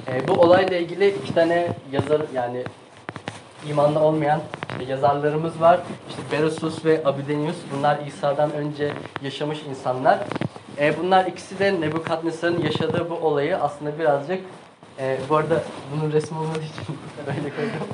E, 0.09 0.29
bu 0.29 0.33
olayla 0.33 0.77
ilgili 0.77 1.09
iki 1.09 1.35
tane 1.35 1.69
yazar 1.93 2.23
yani 2.35 2.63
imanlı 3.69 4.01
olmayan 4.01 4.41
işte 4.71 4.93
yazarlarımız 4.93 5.61
var. 5.61 5.81
İşte 6.09 6.23
Berosus 6.33 6.85
ve 6.85 7.03
Abidenius. 7.05 7.57
Bunlar 7.77 7.99
İsa'dan 8.07 8.53
önce 8.53 8.93
yaşamış 9.23 9.59
insanlar. 9.71 10.19
E, 10.79 10.99
bunlar 10.99 11.27
ikisi 11.27 11.59
de 11.59 11.81
Nebukadnesar'ın 11.81 12.63
yaşadığı 12.63 13.11
bu 13.11 13.15
olayı 13.15 13.57
aslında 13.59 13.99
birazcık 13.99 14.41
e, 14.99 15.19
bu 15.29 15.37
arada 15.37 15.63
bunun 15.93 16.13
resmi 16.13 16.39
olmadığı 16.39 16.59
için 16.59 16.99
böyle 17.27 17.57
koydum. 17.57 17.87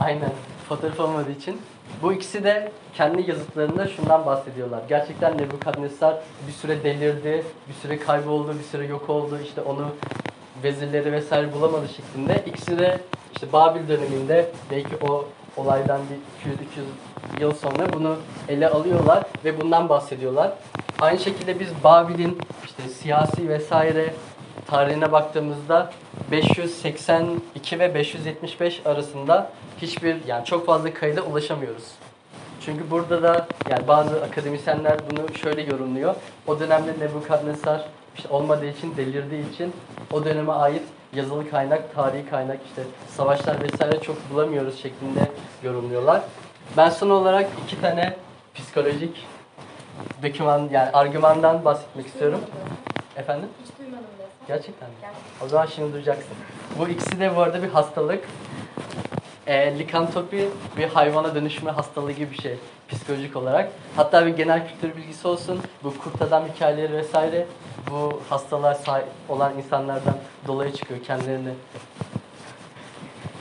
Aynen. 0.00 0.30
Fotoğraf 0.68 1.00
olmadığı 1.00 1.32
için. 1.32 1.60
Bu 2.02 2.12
ikisi 2.12 2.44
de 2.44 2.72
kendi 2.94 3.30
yazıtlarında 3.30 3.86
şundan 3.86 4.26
bahsediyorlar. 4.26 4.80
Gerçekten 4.88 5.38
Nebukadnesar 5.38 6.16
bir 6.46 6.52
süre 6.52 6.84
delirdi, 6.84 7.44
bir 7.68 7.74
süre 7.74 7.98
kayboldu, 7.98 8.54
bir 8.58 8.64
süre 8.64 8.86
yok 8.86 9.10
oldu. 9.10 9.38
İşte 9.44 9.60
onu 9.60 9.86
vezirleri 10.62 11.12
vesaire 11.12 11.52
bulamadı 11.52 11.88
şeklinde. 11.88 12.44
İkisi 12.46 12.78
de 12.78 12.98
işte 13.32 13.52
Babil 13.52 13.88
döneminde 13.88 14.50
belki 14.70 14.96
o 15.08 15.24
olaydan 15.56 16.00
bir 16.10 16.50
200-300 17.38 17.42
yıl 17.42 17.54
sonra 17.54 17.92
bunu 17.92 18.16
ele 18.48 18.68
alıyorlar 18.68 19.24
ve 19.44 19.60
bundan 19.60 19.88
bahsediyorlar. 19.88 20.52
Aynı 21.00 21.18
şekilde 21.18 21.60
biz 21.60 21.68
Babil'in 21.84 22.38
işte 22.64 22.82
siyasi 22.82 23.48
vesaire 23.48 24.14
tarihine 24.66 25.12
baktığımızda 25.12 25.90
582 26.30 27.78
ve 27.78 27.94
575 27.94 28.80
arasında 28.84 29.50
hiçbir 29.82 30.16
yani 30.26 30.44
çok 30.44 30.66
fazla 30.66 30.94
kayda 30.94 31.22
ulaşamıyoruz. 31.22 31.84
Çünkü 32.60 32.90
burada 32.90 33.22
da 33.22 33.46
yani 33.70 33.88
bazı 33.88 34.22
akademisyenler 34.22 34.96
bunu 35.10 35.34
şöyle 35.34 35.62
yorumluyor. 35.62 36.14
O 36.46 36.60
dönemde 36.60 36.92
Nebukadnesar 37.00 37.84
işte 38.16 38.28
olmadığı 38.28 38.66
için, 38.66 38.96
delirdiği 38.96 39.52
için 39.52 39.72
o 40.12 40.24
döneme 40.24 40.52
ait 40.52 40.82
yazılı 41.12 41.50
kaynak, 41.50 41.94
tarihi 41.94 42.30
kaynak 42.30 42.58
işte 42.68 42.82
savaşlar 43.16 43.62
vesaire 43.62 44.00
çok 44.00 44.30
bulamıyoruz 44.30 44.82
şeklinde 44.82 45.20
yorumluyorlar. 45.62 46.22
Ben 46.76 46.90
son 46.90 47.10
olarak 47.10 47.48
iki 47.64 47.80
tane 47.80 48.16
psikolojik 48.54 49.26
doküman 50.22 50.68
yani 50.72 50.90
argümandan 50.90 51.64
bahsetmek 51.64 52.06
istiyorum. 52.06 52.40
Efendim? 53.16 53.48
Gerçekten 54.48 54.88
mi? 54.88 54.94
Gerçekten. 55.00 55.46
O 55.46 55.48
zaman 55.48 55.66
şimdi 55.66 55.92
duyacaksın. 55.92 56.36
Bu 56.78 56.88
ikisi 56.88 57.20
de 57.20 57.36
bu 57.36 57.40
arada 57.40 57.62
bir 57.62 57.68
hastalık. 57.68 58.24
E, 59.46 59.78
likantopi 59.78 60.48
bir 60.76 60.88
hayvana 60.88 61.34
dönüşme 61.34 61.70
hastalığı 61.70 62.12
gibi 62.12 62.30
bir 62.30 62.42
şey 62.42 62.56
psikolojik 62.88 63.36
olarak. 63.36 63.72
Hatta 63.96 64.26
bir 64.26 64.36
genel 64.36 64.68
kültür 64.68 64.96
bilgisi 64.96 65.28
olsun. 65.28 65.60
Bu 65.84 65.98
kurt 65.98 66.22
adam 66.22 66.44
hikayeleri 66.54 66.92
vesaire 66.92 67.46
bu 67.90 68.22
hastalığa 68.28 68.74
sahip 68.74 69.06
olan 69.28 69.52
insanlardan 69.58 70.16
dolayı 70.46 70.72
çıkıyor 70.72 71.00
kendilerini 71.04 71.52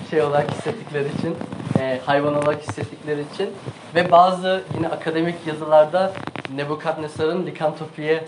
şey 0.10 0.22
olarak 0.22 0.52
hissettikleri 0.52 1.08
için, 1.20 1.36
e, 1.80 2.02
hayvan 2.06 2.36
olarak 2.36 2.62
hissettikleri 2.62 3.24
için 3.34 3.50
ve 3.96 4.12
bazı 4.12 4.64
yine 4.76 4.88
akademik 4.88 5.48
yazılarda 5.48 6.14
Nebukadnesar'ın 6.56 7.46
likantopiye 7.46 8.24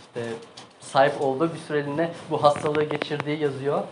işte 0.00 0.22
sahip 0.94 1.20
olduğu 1.20 1.54
bir 1.54 1.58
süreliğine 1.58 2.10
bu 2.30 2.42
hastalığı 2.42 2.84
geçirdiği 2.84 3.40
yazıyor. 3.40 3.82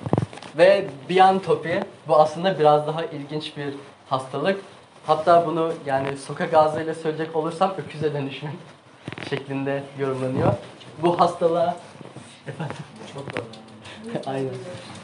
Ve 0.58 0.86
biantopi 1.08 1.80
bu 2.08 2.16
aslında 2.16 2.58
biraz 2.58 2.86
daha 2.86 3.04
ilginç 3.04 3.56
bir 3.56 3.74
hastalık. 4.08 4.60
Hatta 5.06 5.46
bunu 5.46 5.72
yani 5.86 6.16
sokak 6.16 6.54
ağzıyla 6.54 6.94
söyleyecek 6.94 7.36
olursam 7.36 7.74
öküze 7.78 8.14
dönüşüm 8.14 8.50
şeklinde 9.30 9.82
yorumlanıyor. 9.98 10.52
Bu 11.02 11.20
hastalığa 11.20 11.76
Çok 13.14 13.36
da 13.36 13.40
Aynen. 14.30 14.54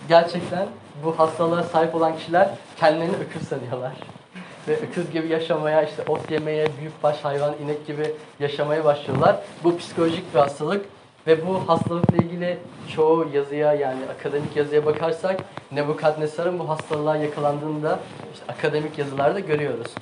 Gerçekten 0.08 0.66
bu 1.04 1.18
hastalığa 1.18 1.62
sahip 1.62 1.94
olan 1.94 2.16
kişiler 2.16 2.50
kendilerini 2.76 3.16
öküz 3.16 3.48
sanıyorlar. 3.48 3.92
Ve 4.68 4.76
öküz 4.76 5.10
gibi 5.10 5.28
yaşamaya, 5.28 5.82
işte 5.82 6.02
ot 6.08 6.30
yemeye, 6.30 6.66
büyükbaş 6.80 7.24
hayvan, 7.24 7.54
inek 7.64 7.86
gibi 7.86 8.14
yaşamaya 8.40 8.84
başlıyorlar. 8.84 9.36
Bu 9.64 9.78
psikolojik 9.78 10.34
bir 10.34 10.38
hastalık 10.38 10.86
ve 11.26 11.46
bu 11.46 11.68
hastalıkla 11.68 12.16
ilgili 12.16 12.58
çoğu 12.94 13.28
yazıya 13.32 13.74
yani 13.74 14.00
akademik 14.18 14.56
yazıya 14.56 14.86
bakarsak 14.86 15.40
Nebukadnesar'ın 15.72 16.58
bu 16.58 16.68
hastalığa 16.68 17.16
yakalandığında 17.16 17.98
işte 18.32 18.52
akademik 18.52 18.98
yazılarda 18.98 19.40
görüyoruz. 19.40 19.94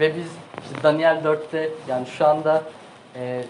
Ve 0.00 0.16
biz 0.16 0.26
işte 0.62 0.82
Daniel 0.82 1.22
4'te 1.24 1.70
yani 1.88 2.06
şu 2.06 2.26
anda 2.26 2.62
e, 3.16 3.44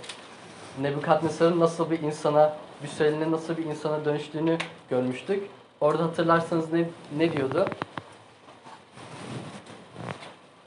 Nebukadnesar'ın 0.81 1.61
nasıl 1.61 1.91
bir 1.91 2.01
insana, 2.01 2.57
bir 2.83 2.89
süreliğine 2.89 3.31
nasıl 3.31 3.57
bir 3.57 3.65
insana 3.65 4.05
dönüştüğünü 4.05 4.59
görmüştük. 4.91 5.43
Orada 5.81 6.03
hatırlarsanız 6.03 6.73
ne, 6.73 6.85
ne 7.19 7.33
diyordu? 7.33 7.67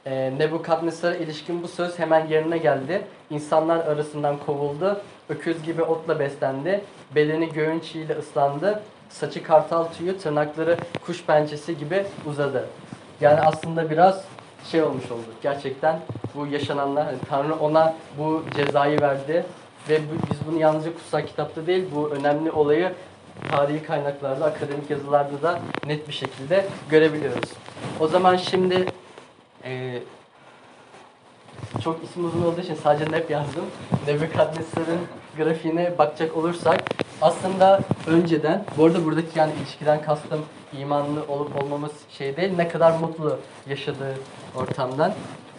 Ee, 0.06 0.34
Nebukadnesar'a 0.38 1.16
ilişkin 1.16 1.64
bu 1.64 1.68
söz 1.68 2.00
hemen 2.00 2.28
yerine 2.28 2.58
geldi. 2.58 3.02
İnsanlar 3.30 3.78
arasından 3.78 4.38
kovuldu. 4.46 5.02
Öküz 5.30 5.64
gibi 5.64 5.82
otla 5.82 6.20
beslendi. 6.20 6.82
Bedeni 7.16 7.50
göğün 7.54 7.80
çiğiyle 7.80 8.14
ıslandı. 8.18 8.84
Saçı 9.10 9.44
kartal 9.44 9.84
tüyü, 9.84 10.18
tırnakları 10.18 10.78
kuş 11.06 11.24
pençesi 11.26 11.78
gibi 11.78 12.06
uzadı. 12.26 12.66
Yani 13.22 13.40
aslında 13.42 13.90
biraz 13.90 14.24
şey 14.72 14.84
olmuş 14.84 15.12
oldu. 15.12 15.26
Gerçekten 15.44 16.00
bu 16.36 16.48
yaşananlar, 16.48 17.06
hani 17.06 17.18
Tanrı 17.30 17.56
ona 17.56 17.96
bu 18.18 18.44
cezayı 18.56 19.02
verdi. 19.02 19.46
Ve 19.90 20.00
bu- 20.00 20.32
biz 20.32 20.38
bunu 20.48 20.60
yalnızca 20.60 20.94
kutsal 20.94 21.22
kitapta 21.22 21.68
değil, 21.68 21.86
bu 21.96 22.10
önemli 22.10 22.52
olayı 22.52 22.94
tarihi 23.52 23.84
kaynaklarda, 23.84 24.46
akademik 24.46 24.90
yazılarda 24.90 25.42
da 25.42 25.60
net 25.86 26.08
bir 26.08 26.14
şekilde 26.14 26.66
görebiliyoruz. 26.90 27.50
O 28.00 28.08
zaman 28.08 28.36
şimdi 28.36 28.86
ee, 29.64 30.00
çok 31.84 32.04
isim 32.04 32.26
uzun 32.26 32.44
olduğu 32.44 32.62
için 32.62 32.78
sadece 32.84 33.12
nep 33.12 33.32
yazdım. 33.32 33.66
Nebukadnesar'ın 34.08 35.00
grafiğine 35.38 35.98
bakacak 35.98 36.38
olursak 36.38 36.84
aslında 37.22 37.80
önceden, 38.08 38.66
bu 38.78 38.86
arada 38.86 39.06
buradaki 39.06 39.40
yani 39.40 39.52
ilişkiden 39.62 40.02
kastım 40.02 40.40
imanlı 40.80 41.24
olup 41.28 41.64
olmaması 41.64 41.96
şey 42.18 42.38
değil, 42.38 42.54
ne 42.58 42.68
kadar 42.68 43.00
mutlu 43.00 43.38
yaşadığı 43.70 44.16
ortamdan. 44.56 45.14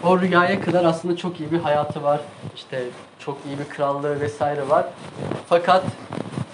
O 0.04 0.20
rüyaya 0.20 0.60
kadar 0.60 0.84
aslında 0.84 1.16
çok 1.16 1.40
iyi 1.40 1.52
bir 1.52 1.58
hayatı 1.58 2.02
var. 2.02 2.20
İşte 2.56 2.84
çok 3.18 3.38
iyi 3.46 3.58
bir 3.58 3.64
krallığı 3.64 4.20
vesaire 4.20 4.68
var. 4.68 4.86
Fakat 5.48 5.84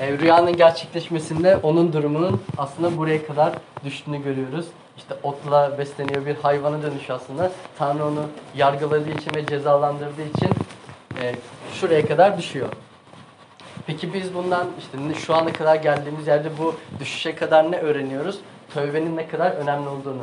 e, 0.00 0.18
rüyanın 0.18 0.56
gerçekleşmesinde 0.56 1.56
onun 1.56 1.92
durumunun 1.92 2.42
aslında 2.58 2.96
buraya 2.96 3.26
kadar 3.26 3.52
düştüğünü 3.84 4.22
görüyoruz. 4.22 4.66
İşte 5.02 5.14
otla 5.22 5.78
besleniyor 5.78 6.26
bir 6.26 6.36
hayvana 6.36 6.82
dönüşüyor 6.82 7.20
aslında. 7.20 7.52
Tanrı 7.78 8.04
onu 8.04 8.26
yargıladığı 8.54 9.10
için 9.10 9.34
ve 9.34 9.46
cezalandırdığı 9.46 10.22
için 10.36 10.50
e, 11.22 11.34
şuraya 11.74 12.06
kadar 12.06 12.38
düşüyor. 12.38 12.68
Peki 13.86 14.14
biz 14.14 14.34
bundan 14.34 14.66
işte 14.78 15.20
şu 15.20 15.34
ana 15.34 15.52
kadar 15.52 15.76
geldiğimiz 15.76 16.26
yerde 16.26 16.48
bu 16.58 16.74
düşüşe 17.00 17.34
kadar 17.34 17.72
ne 17.72 17.78
öğreniyoruz? 17.78 18.38
Tövbenin 18.74 19.16
ne 19.16 19.28
kadar 19.28 19.50
önemli 19.50 19.88
olduğunu. 19.88 20.22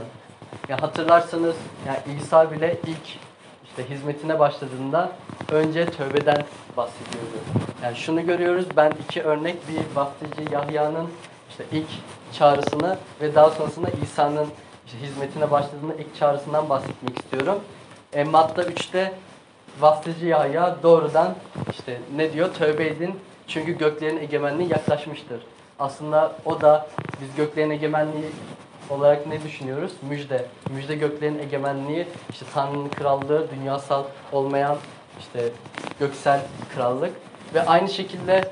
Ya 0.69 0.81
hatırlarsanız 0.81 1.55
yani 1.87 1.99
İsa 2.21 2.51
bile 2.51 2.77
ilk 2.87 3.19
işte 3.63 3.89
hizmetine 3.89 4.39
başladığında 4.39 5.11
önce 5.51 5.85
tövbeden 5.85 6.45
bahsediyordu. 6.77 7.37
Yani 7.83 7.95
şunu 7.97 8.25
görüyoruz. 8.25 8.65
Ben 8.75 8.91
iki 9.03 9.21
örnek 9.21 9.55
bir 9.67 9.95
vaftici 9.95 10.53
Yahya'nın 10.53 11.09
işte 11.49 11.63
ilk 11.71 11.87
çağrısını 12.33 12.97
ve 13.21 13.35
daha 13.35 13.49
sonrasında 13.49 13.87
İsa'nın 14.03 14.47
hizmetine 14.97 15.51
başladığında 15.51 15.93
ilk 15.93 16.15
çağrısından 16.15 16.69
bahsetmek 16.69 17.19
istiyorum. 17.19 17.59
E, 18.13 18.23
Matta 18.23 18.61
3'te 18.63 19.13
vaftici 19.79 20.29
Yahya 20.29 20.75
doğrudan 20.83 21.35
işte 21.71 21.97
ne 22.15 22.33
diyor? 22.33 22.53
Tövbe 22.53 22.87
edin 22.87 23.19
çünkü 23.47 23.77
göklerin 23.77 24.17
egemenliği 24.17 24.71
yaklaşmıştır. 24.71 25.41
Aslında 25.79 26.35
o 26.45 26.61
da 26.61 26.87
biz 27.21 27.35
göklerin 27.35 27.69
egemenliği 27.69 28.29
olarak 28.89 29.27
ne 29.27 29.43
düşünüyoruz? 29.43 29.91
Müjde. 30.09 30.45
Müjde 30.69 30.95
göklerin 30.95 31.39
egemenliği, 31.39 32.07
işte 32.29 32.45
Tanrı'nın 32.53 32.89
krallığı, 32.89 33.47
dünyasal 33.51 34.03
olmayan 34.31 34.77
işte 35.19 35.49
göksel 35.99 36.41
krallık. 36.75 37.11
Ve 37.53 37.65
aynı 37.65 37.89
şekilde 37.89 38.51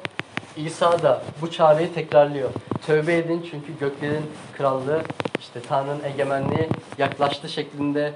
İsa 0.58 1.04
da 1.04 1.24
bu 1.42 1.52
çağrıyı 1.52 1.94
tekrarlıyor. 1.94 2.50
Tövbe 2.86 3.18
edin 3.18 3.48
çünkü 3.52 3.80
göklerin 3.80 4.26
krallığı, 4.58 5.02
işte 5.48 5.62
Tanrı'nın 5.70 6.04
egemenliği 6.04 6.70
yaklaştı 6.98 7.50
şeklinde 7.50 8.14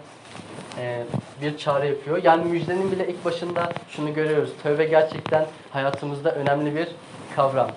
e, 0.79 1.03
bir 1.41 1.57
çağrı 1.57 1.87
yapıyor. 1.87 2.23
Yani 2.23 2.45
müjdenin 2.45 2.91
bile 2.91 3.07
ilk 3.07 3.25
başında 3.25 3.73
şunu 3.89 4.13
görüyoruz. 4.13 4.49
Tövbe 4.63 4.85
gerçekten 4.85 5.45
hayatımızda 5.71 6.35
önemli 6.35 6.75
bir 6.75 6.87
kavram. 7.35 7.71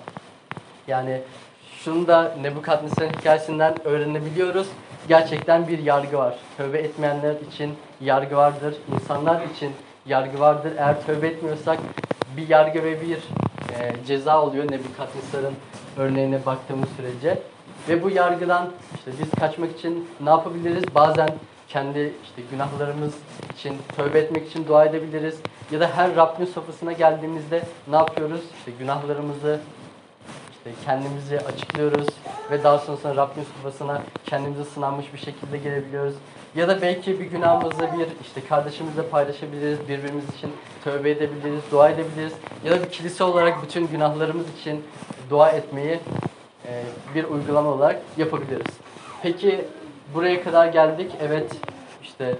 Yani 0.87 1.21
şunu 1.83 2.07
da 2.07 2.35
Nebukadnesar'ın 2.41 3.09
hikayesinden 3.09 3.87
öğrenebiliyoruz. 3.87 4.67
Gerçekten 5.07 5.67
bir 5.67 5.79
yargı 5.79 6.17
var. 6.17 6.35
Tövbe 6.57 6.77
etmeyenler 6.77 7.35
için 7.51 7.73
yargı 8.01 8.35
vardır. 8.35 8.75
İnsanlar 8.93 9.41
için 9.55 9.71
yargı 10.05 10.39
vardır. 10.39 10.71
Eğer 10.77 11.05
tövbe 11.05 11.27
etmiyorsak 11.27 11.79
bir 12.37 12.49
yargı 12.49 12.83
ve 12.83 13.01
bir 13.01 13.17
e, 13.79 14.05
ceza 14.07 14.41
oluyor 14.41 14.71
Nebukadnesar'ın 14.71 15.55
örneğine 15.97 16.45
baktığımız 16.45 16.89
sürece. 16.97 17.39
Ve 17.89 18.03
bu 18.03 18.09
yargıdan 18.09 18.71
işte 18.95 19.11
biz 19.21 19.39
kaçmak 19.39 19.71
için 19.77 20.07
ne 20.23 20.29
yapabiliriz? 20.29 20.83
Bazen 20.95 21.29
kendi 21.69 22.13
işte 22.23 22.41
günahlarımız 22.51 23.13
için 23.57 23.77
tövbe 23.95 24.19
etmek 24.19 24.47
için 24.47 24.67
dua 24.67 24.85
edebiliriz. 24.85 25.37
Ya 25.71 25.79
da 25.79 25.89
her 25.95 26.15
Rabbin 26.15 26.45
sofrasına 26.45 26.91
geldiğimizde 26.93 27.63
ne 27.87 27.95
yapıyoruz? 27.95 28.41
İşte 28.57 28.71
günahlarımızı 28.79 29.59
işte 30.51 30.71
kendimizi 30.85 31.39
açıklıyoruz 31.39 32.07
ve 32.51 32.63
daha 32.63 32.77
sonrasında 32.77 33.15
Rabbin 33.15 33.43
sofrasına 33.43 34.01
kendimizi 34.25 34.65
sınanmış 34.65 35.13
bir 35.13 35.17
şekilde 35.17 35.57
gelebiliyoruz. 35.57 36.15
Ya 36.55 36.67
da 36.67 36.81
belki 36.81 37.19
bir 37.19 37.25
günahımızı 37.25 37.81
bir 37.81 38.07
işte 38.21 38.41
kardeşimizle 38.49 39.09
paylaşabiliriz, 39.09 39.79
birbirimiz 39.79 40.29
için 40.37 40.51
tövbe 40.83 41.11
edebiliriz, 41.11 41.61
dua 41.71 41.89
edebiliriz. 41.89 42.33
Ya 42.65 42.71
da 42.71 42.83
bir 42.83 42.89
kilise 42.89 43.23
olarak 43.23 43.63
bütün 43.63 43.87
günahlarımız 43.87 44.45
için 44.59 44.83
dua 45.29 45.49
etmeyi 45.49 45.99
bir 47.15 47.23
uygulama 47.23 47.69
olarak 47.69 48.01
yapabiliriz. 48.17 48.75
Peki 49.21 49.65
buraya 50.13 50.43
kadar 50.43 50.67
geldik. 50.67 51.11
Evet 51.21 51.51
işte 52.03 52.35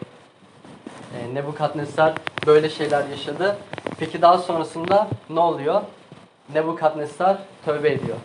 e, 1.15 1.35
Nebukadnesar 1.35 2.13
böyle 2.45 2.69
şeyler 2.69 3.07
yaşadı. 3.07 3.57
Peki 3.99 4.21
daha 4.21 4.37
sonrasında 4.37 5.07
ne 5.29 5.39
oluyor? 5.39 5.81
Nebukadnesar 6.53 7.37
tövbe 7.65 7.89
ediyor. 7.89 8.17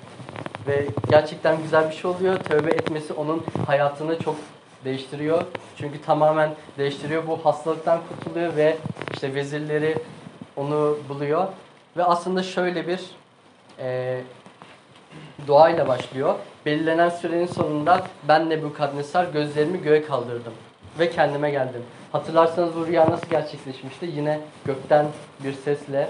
Ve 0.67 0.87
gerçekten 1.11 1.63
güzel 1.63 1.91
bir 1.91 1.95
şey 1.95 2.11
oluyor. 2.11 2.37
Tövbe 2.37 2.71
etmesi 2.71 3.13
onun 3.13 3.45
hayatını 3.67 4.19
çok 4.19 4.37
değiştiriyor. 4.85 5.43
Çünkü 5.77 6.03
tamamen 6.03 6.51
değiştiriyor. 6.79 7.27
Bu 7.27 7.45
hastalıktan 7.45 8.01
kurtuluyor 8.09 8.57
ve 8.57 8.77
işte 9.13 9.35
vezirleri 9.35 9.97
onu 10.57 10.99
buluyor. 11.09 11.47
Ve 11.97 12.05
aslında 12.05 12.43
şöyle 12.43 12.87
bir 12.87 13.01
e, 13.79 14.21
duayla 15.47 15.89
başlıyor. 15.89 16.35
Belirlenen 16.67 17.09
sürenin 17.09 17.47
sonunda 17.47 18.03
ben 18.29 18.51
Nebukadnesar 18.51 19.25
gözlerimi 19.25 19.83
göğe 19.83 20.03
kaldırdım 20.03 20.53
ve 20.99 21.11
kendime 21.11 21.51
geldim. 21.51 21.83
Hatırlarsanız 22.13 22.77
bu 22.77 22.87
rüya 22.87 23.11
nasıl 23.11 23.27
gerçekleşmişti? 23.31 24.07
Yine 24.07 24.41
gökten 24.65 25.07
bir 25.45 25.53
sesle 25.53 26.09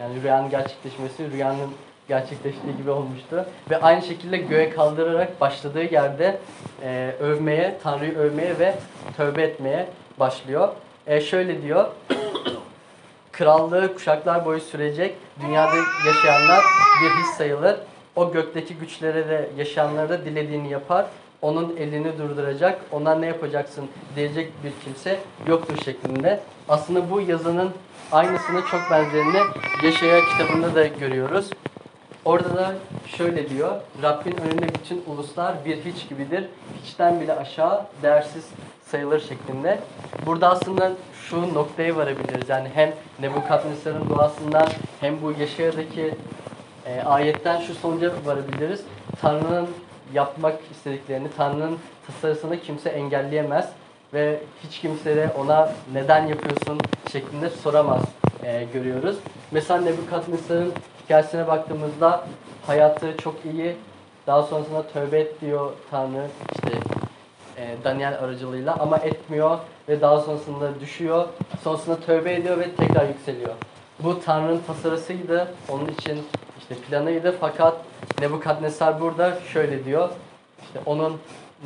yani 0.00 0.22
rüyanın 0.22 0.50
gerçekleşmesi 0.50 1.30
rüyanın 1.30 1.70
gerçekleştiği 2.08 2.76
gibi 2.76 2.90
olmuştu. 2.90 3.44
Ve 3.70 3.80
aynı 3.80 4.02
şekilde 4.02 4.36
göğe 4.36 4.70
kaldırarak 4.70 5.40
başladığı 5.40 5.94
yerde 5.94 6.38
e, 6.82 7.14
övmeye, 7.20 7.78
Tanrı'yı 7.82 8.18
övmeye 8.18 8.58
ve 8.58 8.74
tövbe 9.16 9.42
etmeye 9.42 9.88
başlıyor. 10.18 10.68
E, 11.06 11.20
şöyle 11.20 11.62
diyor, 11.62 11.88
Krallığı 13.32 13.94
kuşaklar 13.94 14.44
boyu 14.44 14.60
sürecek. 14.60 15.14
Dünyada 15.40 15.76
yaşayanlar 16.06 16.64
bir 17.02 17.10
his 17.10 17.36
sayılır. 17.36 17.76
O 18.18 18.32
gökteki 18.32 18.74
güçlere 18.74 19.28
de 19.28 19.48
yaşayanlara 19.58 20.08
da 20.08 20.24
dilediğini 20.24 20.70
yapar. 20.70 21.06
Onun 21.42 21.76
elini 21.76 22.18
durduracak. 22.18 22.80
Ona 22.92 23.14
ne 23.14 23.26
yapacaksın 23.26 23.88
diyecek 24.16 24.52
bir 24.64 24.72
kimse 24.84 25.18
yoktur 25.46 25.76
şeklinde. 25.84 26.40
Aslında 26.68 27.10
bu 27.10 27.20
yazının 27.20 27.70
aynısını 28.12 28.62
çok 28.70 28.80
benzerini 28.90 29.38
Yaşaya 29.84 30.20
kitabında 30.24 30.74
da 30.74 30.86
görüyoruz. 30.86 31.50
Orada 32.24 32.56
da 32.56 32.74
şöyle 33.06 33.50
diyor. 33.50 33.72
Rabbin 34.02 34.36
önünde 34.36 34.68
bütün 34.68 35.02
uluslar 35.06 35.54
bir 35.64 35.76
hiç 35.76 36.08
gibidir. 36.08 36.44
Hiçten 36.84 37.20
bile 37.20 37.36
aşağı 37.36 37.86
değersiz 38.02 38.44
sayılır 38.86 39.20
şeklinde. 39.20 39.78
Burada 40.26 40.50
aslında 40.50 40.92
şu 41.28 41.54
noktaya 41.54 41.96
varabiliriz. 41.96 42.48
Yani 42.48 42.68
hem 42.74 42.92
Nebukadnesar'ın 43.20 44.08
duasından 44.08 44.68
hem 45.00 45.22
bu 45.22 45.32
Yeşaya'daki 45.32 46.14
e, 46.88 47.02
ayetten 47.02 47.60
şu 47.60 47.74
sonuca 47.74 48.12
varabiliriz. 48.24 48.84
Tanrı'nın 49.20 49.68
yapmak 50.14 50.60
istediklerini, 50.70 51.28
Tanrı'nın 51.36 51.78
tasarısını 52.06 52.60
kimse 52.60 52.90
engelleyemez 52.90 53.68
ve 54.14 54.40
hiç 54.64 54.78
kimse 54.78 55.16
de 55.16 55.30
ona 55.38 55.72
neden 55.92 56.26
yapıyorsun 56.26 56.80
şeklinde 57.12 57.50
soramaz 57.50 58.02
e, 58.44 58.66
görüyoruz. 58.72 59.16
Mesela 59.50 59.80
Nebukadnesar'ın 59.80 60.72
hikayesine 61.04 61.46
baktığımızda 61.46 62.24
hayatı 62.66 63.16
çok 63.16 63.34
iyi. 63.44 63.76
Daha 64.26 64.42
sonrasında 64.42 64.82
tövbe 64.82 65.20
et 65.20 65.40
diyor 65.40 65.72
Tanrı 65.90 66.26
işte 66.54 66.78
e, 67.56 67.76
Daniel 67.84 68.18
aracılığıyla 68.18 68.74
ama 68.74 68.96
etmiyor 68.96 69.58
ve 69.88 70.00
daha 70.00 70.20
sonrasında 70.20 70.80
düşüyor. 70.80 71.28
Sonrasında 71.64 72.00
tövbe 72.00 72.34
ediyor 72.34 72.58
ve 72.58 72.74
tekrar 72.74 73.08
yükseliyor. 73.08 73.54
Bu 74.00 74.20
Tanrı'nın 74.20 74.62
tasarısıydı. 74.66 75.48
Onun 75.68 75.88
için 75.88 76.18
işte 76.70 76.82
planıydı 76.82 77.34
fakat 77.40 77.76
Nebukadnesar 78.20 79.00
burada 79.00 79.38
şöyle 79.52 79.84
diyor. 79.84 80.08
İşte 80.62 80.80
onun 80.86 81.16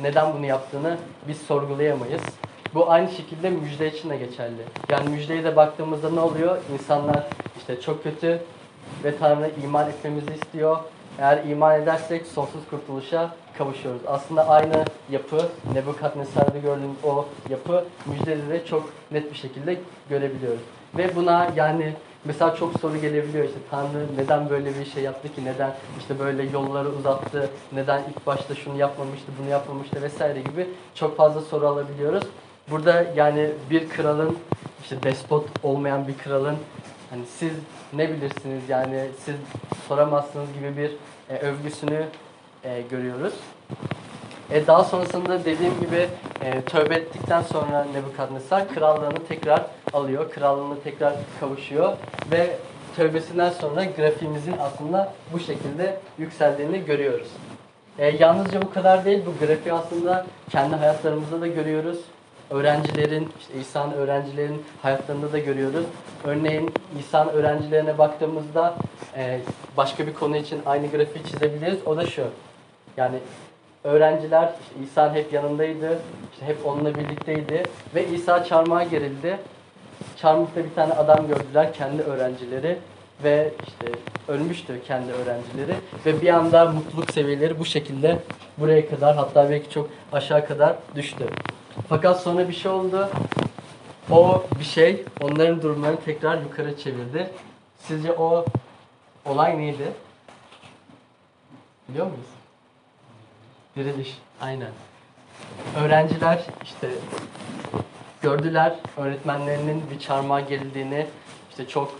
neden 0.01 0.33
bunu 0.33 0.45
yaptığını 0.45 0.97
biz 1.27 1.37
sorgulayamayız. 1.37 2.21
Bu 2.73 2.91
aynı 2.91 3.11
şekilde 3.11 3.49
müjde 3.49 3.91
için 3.91 4.09
de 4.09 4.17
geçerli. 4.17 4.61
Yani 4.89 5.09
müjdeye 5.09 5.43
de 5.43 5.55
baktığımızda 5.55 6.09
ne 6.09 6.19
oluyor? 6.19 6.57
İnsanlar 6.73 7.23
işte 7.57 7.81
çok 7.81 8.03
kötü 8.03 8.39
ve 9.03 9.17
Tanrı 9.17 9.51
iman 9.63 9.89
etmemizi 9.89 10.33
istiyor. 10.33 10.77
Eğer 11.19 11.43
iman 11.43 11.81
edersek 11.81 12.25
sonsuz 12.27 12.61
kurtuluşa 12.69 13.29
kavuşuyoruz. 13.57 14.01
Aslında 14.07 14.49
aynı 14.49 14.85
yapı 15.11 15.49
Nebukadnesar'da 15.73 16.57
gördüğümüz 16.57 16.97
o 17.03 17.25
yapı 17.49 17.85
müjdede 18.05 18.49
de 18.49 18.65
çok 18.65 18.89
net 19.11 19.31
bir 19.31 19.37
şekilde 19.37 19.77
görebiliyoruz. 20.09 20.61
Ve 20.97 21.15
buna 21.15 21.51
yani 21.55 21.93
mesela 22.25 22.55
çok 22.55 22.79
soru 22.79 22.97
gelebiliyor 22.97 23.45
işte 23.45 23.59
Tanrı 23.71 24.05
neden 24.17 24.49
böyle 24.49 24.79
bir 24.79 24.85
şey 24.85 25.03
yaptı 25.03 25.35
ki 25.35 25.45
neden 25.45 25.73
işte 25.99 26.19
böyle 26.19 26.43
yolları 26.43 26.89
uzattı 26.89 27.49
neden 27.71 28.01
ilk 28.09 28.27
başta 28.27 28.55
şunu 28.55 28.77
yapmamıştı 28.77 29.31
bunu 29.41 29.49
yapmamıştı 29.49 30.01
vesaire 30.01 30.41
gibi 30.41 30.67
çok 30.95 31.17
fazla 31.17 31.41
soru 31.41 31.67
alabiliyoruz. 31.67 32.23
Burada 32.69 33.05
yani 33.15 33.49
bir 33.69 33.89
kralın 33.89 34.37
işte 34.83 35.03
despot 35.03 35.45
olmayan 35.63 36.07
bir 36.07 36.17
kralın 36.17 36.55
hani 37.09 37.25
siz 37.25 37.51
ne 37.93 38.09
bilirsiniz 38.09 38.69
yani 38.69 39.07
siz 39.25 39.35
soramazsınız 39.87 40.53
gibi 40.53 40.77
bir 40.77 40.91
e, 41.29 41.39
övgüsünü 41.39 42.05
e, 42.63 42.81
görüyoruz. 42.81 43.33
E, 44.51 44.67
daha 44.67 44.83
sonrasında 44.83 45.45
dediğim 45.45 45.79
gibi 45.79 46.07
e, 46.41 46.61
tövbe 46.61 46.95
ettikten 46.95 47.41
sonra 47.41 47.85
Nebukadnesar 47.93 48.69
krallığını 48.69 49.25
tekrar 49.27 49.65
alıyor. 49.93 50.31
Krallığını 50.31 50.81
tekrar 50.83 51.13
kavuşuyor 51.39 51.93
ve 52.31 52.57
tövbesinden 52.95 53.49
sonra 53.49 53.85
grafiğimizin 53.85 54.55
aslında 54.61 55.13
bu 55.33 55.39
şekilde 55.39 55.99
yükseldiğini 56.17 56.85
görüyoruz. 56.85 57.27
E, 57.99 58.07
yalnızca 58.07 58.61
bu 58.61 58.73
kadar 58.73 59.05
değil, 59.05 59.23
bu 59.25 59.45
grafiği 59.45 59.73
aslında 59.73 60.25
kendi 60.49 60.75
hayatlarımızda 60.75 61.41
da 61.41 61.47
görüyoruz. 61.47 61.97
Öğrencilerin, 62.49 63.29
işte 63.39 63.53
İsa'nın 63.59 63.93
öğrencilerin 63.93 64.63
hayatlarında 64.81 65.33
da 65.33 65.39
görüyoruz. 65.39 65.85
Örneğin 66.23 66.73
İsa'nın 66.99 67.29
öğrencilerine 67.29 67.97
baktığımızda 67.97 68.75
e, 69.17 69.39
başka 69.77 70.07
bir 70.07 70.13
konu 70.13 70.37
için 70.37 70.61
aynı 70.65 70.87
grafiği 70.87 71.25
çizebiliriz. 71.25 71.87
O 71.87 71.97
da 71.97 72.05
şu. 72.07 72.23
Yani 72.97 73.15
öğrenciler 73.83 74.53
işte 74.61 74.83
İsa'nın 74.83 75.13
hep 75.13 75.33
yanındaydı, 75.33 75.99
işte 76.33 76.45
hep 76.45 76.65
onunla 76.65 76.95
birlikteydi 76.95 77.63
ve 77.95 78.07
İsa 78.07 78.43
çarmıha 78.43 78.83
gerildi. 78.83 79.37
Çarmıhta 80.23 80.63
bir 80.63 80.73
tane 80.75 80.93
adam 80.93 81.27
gördüler, 81.27 81.73
kendi 81.73 82.01
öğrencileri 82.01 82.79
ve 83.23 83.53
işte 83.67 83.99
ölmüştü 84.27 84.81
kendi 84.87 85.11
öğrencileri 85.11 85.75
ve 86.05 86.21
bir 86.21 86.29
anda 86.29 86.65
mutluluk 86.65 87.11
seviyeleri 87.11 87.59
bu 87.59 87.65
şekilde 87.65 88.19
buraya 88.57 88.89
kadar 88.89 89.15
hatta 89.15 89.49
belki 89.49 89.69
çok 89.69 89.89
aşağı 90.13 90.47
kadar 90.47 90.75
düştü. 90.95 91.27
Fakat 91.89 92.21
sonra 92.21 92.49
bir 92.49 92.53
şey 92.53 92.71
oldu. 92.71 93.09
O 94.11 94.43
bir 94.59 94.63
şey 94.63 95.05
onların 95.21 95.61
durumlarını 95.61 95.99
tekrar 96.05 96.41
yukarı 96.41 96.77
çevirdi. 96.77 97.29
Sizce 97.79 98.11
o 98.13 98.45
olay 99.25 99.57
neydi? 99.57 99.91
Biliyor 101.89 102.05
muyuz? 102.05 102.29
Diriliş. 103.75 104.17
Aynen. 104.41 104.71
Öğrenciler 105.77 106.45
işte 106.63 106.89
gördüler 108.23 108.75
öğretmenlerinin 108.97 109.83
bir 109.91 109.99
çarmıha 109.99 110.39
gerildiğini, 110.39 111.07
işte 111.49 111.67
çok 111.67 111.91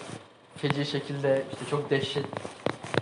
feci 0.57 0.85
şekilde, 0.85 1.43
işte 1.53 1.65
çok 1.69 1.89
dehşet 1.89 2.25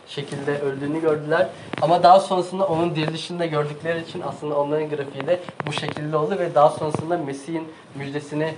şekilde 0.08 0.60
öldüğünü 0.60 1.02
gördüler. 1.02 1.48
Ama 1.82 2.04
daha 2.04 2.20
sonrasında 2.20 2.68
onun 2.68 2.96
dirilişini 2.96 3.40
de 3.40 3.48
gördükleri 3.48 4.02
için 4.02 4.22
aslında 4.22 4.60
onların 4.60 4.90
grafiği 4.90 5.28
de 5.28 5.40
bu 5.68 5.74
şekilde 5.74 6.18
oldu 6.18 6.40
ve 6.40 6.56
daha 6.56 6.70
sonrasında 6.70 7.18
Mesih'in 7.18 7.68
müjdesini 7.96 8.54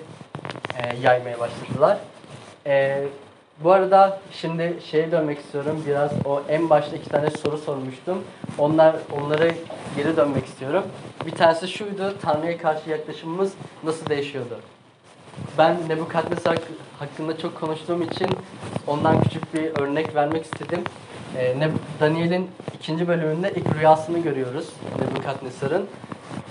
e, 0.78 0.98
yaymaya 1.02 1.40
başladılar. 1.40 1.98
E, 2.68 3.04
bu 3.64 3.72
arada 3.72 4.20
şimdi 4.32 4.78
şeye 4.92 5.12
dönmek 5.12 5.40
istiyorum. 5.40 5.84
Biraz 5.88 6.12
o 6.26 6.42
en 6.50 6.70
başta 6.70 6.96
iki 6.96 7.10
tane 7.10 7.30
soru 7.30 7.58
sormuştum. 7.58 8.24
Onlar 8.58 8.96
onlara 9.12 9.52
geri 9.96 10.18
dönmek 10.18 10.46
istiyorum. 10.46 10.84
Bir 11.26 11.32
tanesi 11.32 11.68
şuydu. 11.68 12.14
Tanrı'ya 12.22 12.58
karşı 12.58 12.90
yaklaşımımız 12.90 13.54
nasıl 13.84 14.10
değişiyordu? 14.10 14.60
Ben 15.58 15.78
Nebukadnesar 15.90 16.58
hakkında 17.00 17.38
çok 17.38 17.60
konuştuğum 17.60 18.02
için 18.02 18.28
ondan 18.88 19.22
küçük 19.22 19.54
bir 19.54 19.82
örnek 19.82 20.16
vermek 20.16 20.44
istedim. 20.46 20.84
Neb- 21.36 22.00
Daniel'in 22.00 22.52
ikinci 22.76 23.08
bölümünde 23.08 23.54
ilk 23.56 23.76
rüyasını 23.76 24.20
görüyoruz 24.20 24.70
Nebukadnesar'ın. 25.00 25.88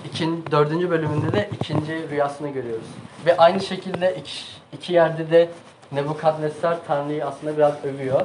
İkin, 0.05 0.44
dördüncü 0.51 0.90
bölümünde 0.90 1.33
de 1.33 1.51
ikinci 1.61 2.09
rüyasını 2.11 2.48
görüyoruz. 2.48 2.87
Ve 3.27 3.37
aynı 3.37 3.61
şekilde 3.61 4.16
iki, 4.16 4.33
iki 4.72 4.92
yerde 4.92 5.31
de 5.31 5.48
Nebukadnesar 5.92 6.78
Tanrı'yı 6.87 7.26
aslında 7.26 7.57
biraz 7.57 7.85
övüyor. 7.85 8.22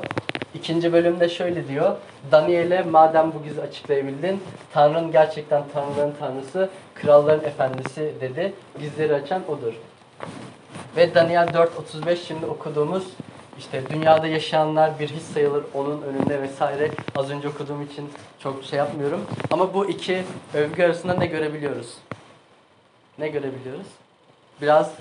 İkinci 0.53 0.93
bölümde 0.93 1.29
şöyle 1.29 1.67
diyor. 1.67 1.95
Daniel'e 2.31 2.81
madem 2.81 3.33
bu 3.33 3.43
gizli 3.43 3.61
açıklayabildin, 3.61 4.43
Tanrı'nın 4.73 5.11
gerçekten 5.11 5.63
Tanrıların 5.73 6.13
Tanrısı, 6.19 6.69
kralların 6.95 7.45
efendisi 7.45 8.13
dedi. 8.21 8.53
Gizleri 8.79 9.15
açan 9.15 9.41
odur. 9.47 9.73
Ve 10.95 11.15
Daniel 11.15 11.47
4.35 11.47 12.15
şimdi 12.15 12.45
okuduğumuz 12.45 13.07
işte 13.57 13.89
dünyada 13.89 14.27
yaşayanlar 14.27 14.99
bir 14.99 15.09
hiç 15.09 15.21
sayılır 15.21 15.63
onun 15.73 16.01
önünde 16.01 16.41
vesaire 16.41 16.91
az 17.15 17.31
önce 17.31 17.47
okuduğum 17.47 17.81
için 17.81 18.09
çok 18.39 18.63
şey 18.63 18.79
yapmıyorum. 18.79 19.21
Ama 19.51 19.73
bu 19.73 19.85
iki 19.85 20.23
övgü 20.53 20.83
arasında 20.83 21.13
ne 21.13 21.25
görebiliyoruz? 21.25 21.93
Ne 23.19 23.27
görebiliyoruz? 23.27 23.87
Biraz 24.61 24.91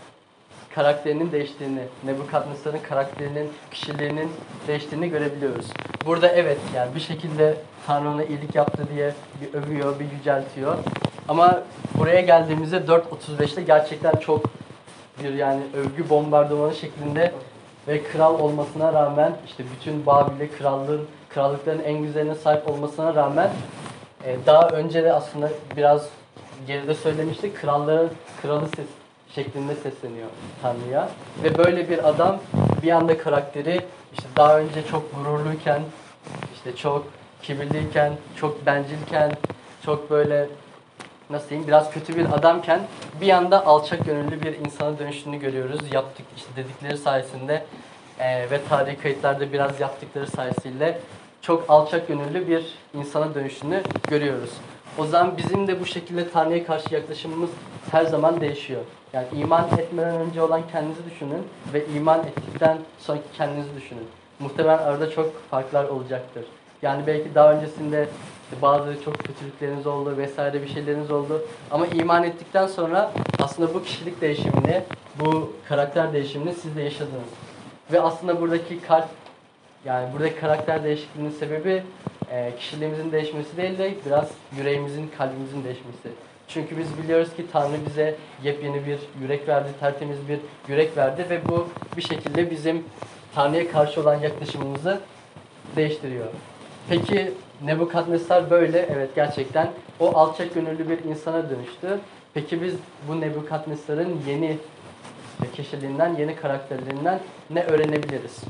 karakterinin 0.77 1.33
değiştiğini, 1.33 1.81
Nebukadnesar'ın 2.05 2.79
karakterinin, 2.89 3.51
kişiliğinin 3.71 4.31
değiştiğini 4.69 5.11
görebiliyoruz. 5.11 5.67
Burada 6.07 6.29
evet 6.29 6.59
yani 6.75 6.95
bir 6.95 7.01
şekilde 7.01 7.55
Tanrı 7.87 8.09
ona 8.09 8.25
iyilik 8.25 8.55
yaptı 8.55 8.83
diye 8.95 9.15
bir 9.41 9.59
övüyor, 9.59 10.01
bir 10.01 10.13
yüceltiyor. 10.19 10.77
Ama 11.29 11.63
buraya 11.99 12.21
geldiğimizde 12.21 12.77
4.35'te 12.77 13.63
gerçekten 13.63 14.13
çok 14.17 14.45
bir 15.23 15.35
yani 15.35 15.63
övgü 15.77 16.11
bombardımanı 16.11 16.75
şeklinde 16.75 17.33
ve 17.89 18.03
kral 18.03 18.41
olmasına 18.41 18.93
rağmen 18.93 19.33
işte 19.47 19.65
bütün 19.77 20.07
Babil'e 20.07 20.51
krallığın 20.51 21.07
krallıkların 21.29 21.83
en 21.85 22.03
güzeline 22.03 22.35
sahip 22.35 22.71
olmasına 22.71 23.15
rağmen 23.15 23.51
e, 24.25 24.37
daha 24.47 24.69
önce 24.69 25.05
de 25.05 25.13
aslında 25.13 25.51
biraz 25.77 26.09
geride 26.67 26.95
söylemiştik 26.95 27.57
kralların 27.57 28.11
kralı 28.43 28.69
şeklinde 29.37 29.75
sesleniyor 29.75 30.29
Tanrı'ya 30.63 31.09
ve 31.43 31.59
böyle 31.59 31.91
bir 31.91 32.09
adam 32.09 32.39
bir 32.83 32.91
anda 32.91 33.19
karakteri 33.19 33.81
işte 34.13 34.29
daha 34.37 34.59
önce 34.59 34.87
çok 34.91 35.15
gururluyken 35.15 35.83
işte 36.55 36.77
çok 36.77 37.07
kibirliyken 37.43 38.13
çok 38.37 38.67
bencilken 38.67 39.33
çok 39.85 40.11
böyle 40.11 40.49
nasıl 41.31 41.49
diyeyim 41.49 41.69
biraz 41.69 41.91
kötü 41.91 42.17
bir 42.17 42.25
adamken 42.33 42.81
bir 43.21 43.31
anda 43.31 43.67
alçak 43.67 44.05
gönüllü 44.05 44.43
bir 44.43 44.59
insana 44.59 44.99
dönüştüğünü 44.99 45.39
görüyoruz. 45.39 45.81
Yaptık 45.93 46.27
işte 46.37 46.49
dedikleri 46.57 46.99
sayesinde 46.99 47.65
eee, 48.21 48.51
ve 48.51 48.61
tarihi 48.69 48.97
kayıtlarda 48.97 49.53
biraz 49.53 49.81
yaptıkları 49.81 50.27
sayesinde 50.27 50.99
çok 51.43 51.65
alçak 51.69 52.09
gönüllü 52.09 52.49
bir 52.49 52.75
insana 52.95 53.35
dönüştüğünü 53.35 53.83
görüyoruz. 54.09 54.51
O 54.99 55.07
zaman 55.07 55.37
bizim 55.37 55.67
de 55.67 55.81
bu 55.81 55.87
şekilde 55.87 56.31
Tanrı'ya 56.31 56.67
karşı 56.67 56.95
yaklaşımımız 56.95 57.51
her 57.91 58.05
zaman 58.05 58.41
değişiyor. 58.41 58.81
Yani 59.13 59.27
iman 59.33 59.69
etmeden 59.79 60.15
önce 60.15 60.43
olan 60.43 60.63
kendinizi 60.73 61.05
düşünün 61.11 61.43
ve 61.73 61.87
iman 61.87 62.21
ettikten 62.21 62.79
sonraki 62.99 63.25
kendinizi 63.37 63.77
düşünün. 63.77 64.07
Muhtemelen 64.39 64.79
arada 64.79 65.11
çok 65.11 65.51
farklar 65.51 65.85
olacaktır. 65.85 66.45
Yani 66.83 67.07
belki 67.07 67.35
daha 67.35 67.53
öncesinde 67.53 68.09
işte 68.45 68.63
bazı 68.63 69.05
çok 69.05 69.19
kötülükleriniz 69.19 69.87
oldu 69.87 70.17
vesaire 70.17 70.63
bir 70.63 70.69
şeyleriniz 70.69 71.11
oldu. 71.11 71.43
Ama 71.71 71.87
iman 71.87 72.25
ettikten 72.25 72.67
sonra 72.67 73.13
aslında 73.43 73.75
bu 73.75 73.83
kişilik 73.83 74.21
değişimini, 74.21 74.83
bu 75.21 75.53
karakter 75.69 76.13
değişimini 76.13 76.55
siz 76.55 76.77
de 76.77 76.83
yaşadınız. 76.83 77.31
Ve 77.93 78.01
aslında 78.01 78.41
buradaki 78.41 78.81
kalp, 78.81 79.09
yani 79.85 80.13
buradaki 80.13 80.41
karakter 80.41 80.85
değişikliğinin 80.85 81.31
sebebi 81.31 81.83
kişiliğimizin 82.59 83.13
değişmesi 83.13 83.57
değil 83.57 83.79
de 83.79 83.95
biraz 84.07 84.29
yüreğimizin, 84.57 85.11
kalbimizin 85.19 85.65
değişmesi. 85.65 86.09
Çünkü 86.49 86.79
biz 86.79 86.99
biliyoruz 86.99 87.37
ki 87.37 87.47
Tanrı 87.53 87.77
bize 87.87 88.17
yepyeni 88.43 88.87
bir 88.87 88.99
yürek 89.23 89.49
verdi, 89.49 89.69
tertemiz 89.81 90.29
bir 90.29 90.39
yürek 90.69 90.97
verdi 90.97 91.27
ve 91.31 91.41
bu 91.49 91.69
bir 91.97 92.03
şekilde 92.03 92.51
bizim 92.51 92.85
Tanrı'ya 93.35 93.71
karşı 93.73 94.01
olan 94.01 94.15
yaklaşımımızı 94.15 95.01
değiştiriyor. 95.77 96.27
Peki 96.89 97.33
Nebukadnesar 97.65 98.51
böyle, 98.51 98.89
evet 98.93 99.15
gerçekten 99.15 99.71
o 100.01 100.17
alçak 100.19 100.55
gönüllü 100.55 100.91
bir 100.91 101.05
insana 101.05 101.51
dönüştü. 101.51 101.99
Peki 102.35 102.63
biz 102.63 102.75
bu 103.09 103.21
Nebukadnesar'ın 103.21 104.21
yeni 104.27 104.57
kişiliğinden, 105.55 106.17
yeni 106.19 106.37
karakterlerinden 106.37 107.21
ne 107.51 107.63
öğrenebiliriz? 107.63 108.41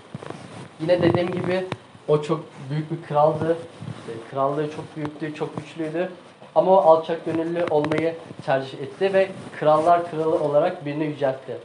Yine 0.81 1.03
dediğim 1.03 1.31
gibi 1.31 1.65
o 2.09 2.23
çok 2.23 2.45
büyük 2.71 2.91
bir 2.91 3.09
kraldı. 3.09 3.57
İşte 4.01 4.31
krallığı 4.31 4.71
çok 4.71 4.97
büyüktü, 4.97 5.35
çok 5.35 5.57
güçlüydü. 5.57 6.11
Ama 6.57 6.71
o 6.71 6.77
alçak 6.77 7.25
gönüllü 7.25 7.67
olmayı 7.71 8.15
tercih 8.47 8.79
etti 8.79 9.13
ve 9.13 9.29
krallar 9.61 10.11
kralı 10.11 10.45
olarak 10.45 10.87
birini 10.87 11.05
yüceltti. 11.05 11.57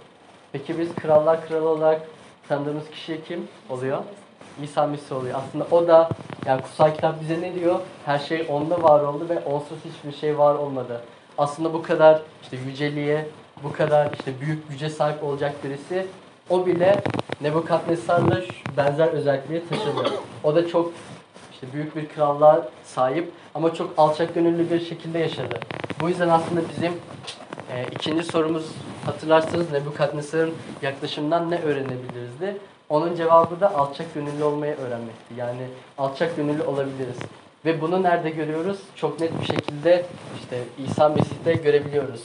Peki 0.52 0.80
biz 0.80 0.96
krallar 0.96 1.48
kralı 1.48 1.70
olarak 1.70 2.02
tanıdığımız 2.48 2.90
kişi 2.90 3.24
kim 3.28 3.48
oluyor? 3.70 3.98
İsa 4.64 4.88
Mesih 4.88 5.16
oluyor. 5.16 5.40
Aslında 5.40 5.66
o 5.72 5.88
da 5.88 6.10
yani 6.46 6.62
kutsal 6.62 6.94
kitap 6.94 7.22
bize 7.22 7.42
ne 7.42 7.56
diyor? 7.56 7.80
Her 8.06 8.20
şey 8.20 8.48
onda 8.50 8.84
var 8.84 9.04
oldu 9.04 9.30
ve 9.30 9.40
onsuz 9.40 9.78
hiçbir 9.86 10.20
şey 10.20 10.38
var 10.38 10.56
olmadı. 10.56 11.02
Aslında 11.38 11.74
bu 11.74 11.82
kadar 11.82 12.22
işte 12.44 12.58
yüceliğe, 12.68 13.26
bu 13.64 13.72
kadar 13.72 14.10
işte 14.20 14.42
büyük 14.42 14.70
güce 14.70 14.90
sahip 14.90 15.24
olacak 15.24 15.56
birisi 15.64 16.08
o 16.50 16.66
bile 16.66 17.04
Nebukadnesar'la 17.42 18.42
benzer 18.78 19.08
özellikleri 19.08 19.70
taşıdı. 19.70 20.14
O 20.44 20.56
da 20.56 20.68
çok 20.68 20.92
işte 21.62 21.74
büyük 21.74 21.96
bir 21.96 22.10
krallığa 22.10 22.68
sahip 22.84 23.32
ama 23.56 23.74
çok 23.74 23.94
alçak 23.98 24.36
gönüllü 24.36 24.70
bir 24.70 24.80
şekilde 24.80 25.20
yaşadı. 25.20 25.60
Bu 26.02 26.10
yüzden 26.10 26.30
aslında 26.30 26.62
bizim 26.70 26.94
e, 27.74 27.86
ikinci 27.92 28.24
sorumuz 28.24 28.66
hatırlarsanız 29.06 29.72
Nebukadnesar'ın 29.72 30.54
yaklaşımından 30.82 31.52
ne 31.52 31.62
öğrenebilirizdi? 31.62 32.58
Onun 32.90 33.16
cevabı 33.16 33.60
da 33.60 33.76
alçak 33.76 34.14
gönüllü 34.14 34.44
olmayı 34.44 34.76
öğrenmekti. 34.76 35.34
Yani 35.38 35.68
alçak 35.98 36.36
gönüllü 36.36 36.64
olabiliriz. 36.64 37.18
Ve 37.66 37.82
bunu 37.82 38.04
nerede 38.04 38.30
görüyoruz? 38.30 38.80
Çok 38.96 39.20
net 39.20 39.42
bir 39.42 39.46
şekilde 39.46 40.06
işte 40.42 40.58
İsa 40.88 41.10
Mesih'te 41.10 41.54
görebiliyoruz. 41.54 42.22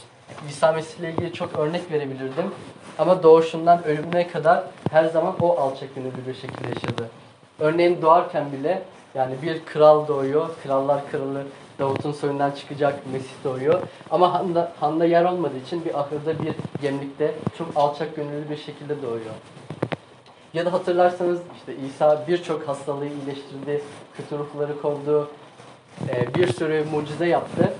İsa 0.48 0.72
Mesih 0.72 1.00
ile 1.00 1.10
ilgili 1.10 1.32
çok 1.32 1.58
örnek 1.58 1.92
verebilirdim. 1.92 2.50
Ama 2.98 3.22
doğuşundan 3.22 3.84
ölümüne 3.84 4.28
kadar 4.28 4.64
her 4.90 5.04
zaman 5.04 5.34
o 5.40 5.60
alçak 5.60 5.94
gönüllü 5.94 6.26
bir 6.26 6.34
şekilde 6.34 6.68
yaşadı. 6.68 7.10
Örneğin 7.58 8.02
doğarken 8.02 8.52
bile 8.52 8.82
yani 9.16 9.34
bir 9.42 9.64
kral 9.64 10.08
doğuyor, 10.08 10.48
krallar 10.62 11.10
kralı 11.10 11.42
Davut'un 11.78 12.12
soyundan 12.12 12.50
çıkacak 12.50 13.00
Mesih 13.12 13.44
doğuyor. 13.44 13.82
Ama 14.10 14.34
handa, 14.34 14.72
handa 14.80 15.04
yer 15.04 15.24
olmadığı 15.24 15.58
için 15.58 15.84
bir 15.84 16.00
ahırda 16.00 16.42
bir 16.42 16.54
gemlikte 16.82 17.34
çok 17.58 17.68
alçak 17.76 18.16
gönüllü 18.16 18.50
bir 18.50 18.56
şekilde 18.56 19.02
doğuyor. 19.02 19.34
Ya 20.54 20.66
da 20.66 20.72
hatırlarsanız 20.72 21.40
işte 21.56 21.72
İsa 21.86 22.24
birçok 22.28 22.68
hastalığı 22.68 23.06
iyileştirdi, 23.06 23.82
kötü 24.16 24.38
ruhları 24.38 24.82
kovdu, 24.82 25.30
e, 26.08 26.34
bir 26.34 26.52
sürü 26.52 26.84
mucize 26.92 27.26
yaptı. 27.26 27.72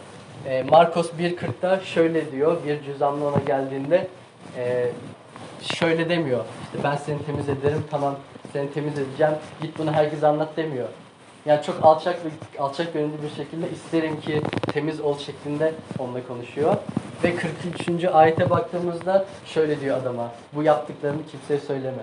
E, 0.47 0.63
Markos 0.63 1.11
1.40'da 1.13 1.81
şöyle 1.81 2.33
diyor, 2.33 2.57
bir 2.67 2.83
cüzdanlı 2.83 3.29
ona 3.29 3.39
geldiğinde 3.47 4.09
e, 4.57 4.91
şöyle 5.63 6.09
demiyor, 6.09 6.45
işte 6.65 6.79
ben 6.85 6.97
seni 6.97 7.23
temiz 7.27 7.49
ederim, 7.49 7.85
tamam 7.91 8.15
seni 8.53 8.73
temiz 8.73 8.99
edeceğim, 8.99 9.35
git 9.63 9.79
bunu 9.79 9.93
herkese 9.93 10.27
anlat 10.27 10.57
demiyor. 10.57 10.89
Yani 11.47 11.63
çok 11.63 11.85
alçak 11.85 12.25
bir 12.25 12.59
alçak 12.59 12.93
gönüllü 12.93 13.23
bir 13.23 13.37
şekilde 13.37 13.71
isterim 13.71 14.21
ki 14.21 14.43
temiz 14.73 15.01
ol 15.01 15.19
şeklinde 15.19 15.73
onunla 15.99 16.27
konuşuyor. 16.27 16.77
Ve 17.25 17.37
43. 17.37 18.05
ayete 18.05 18.51
baktığımızda 18.51 19.25
şöyle 19.45 19.81
diyor 19.81 19.97
adama, 19.99 20.33
bu 20.53 20.63
yaptıklarını 20.63 21.27
kimseye 21.31 21.61
söyleme. 21.61 22.03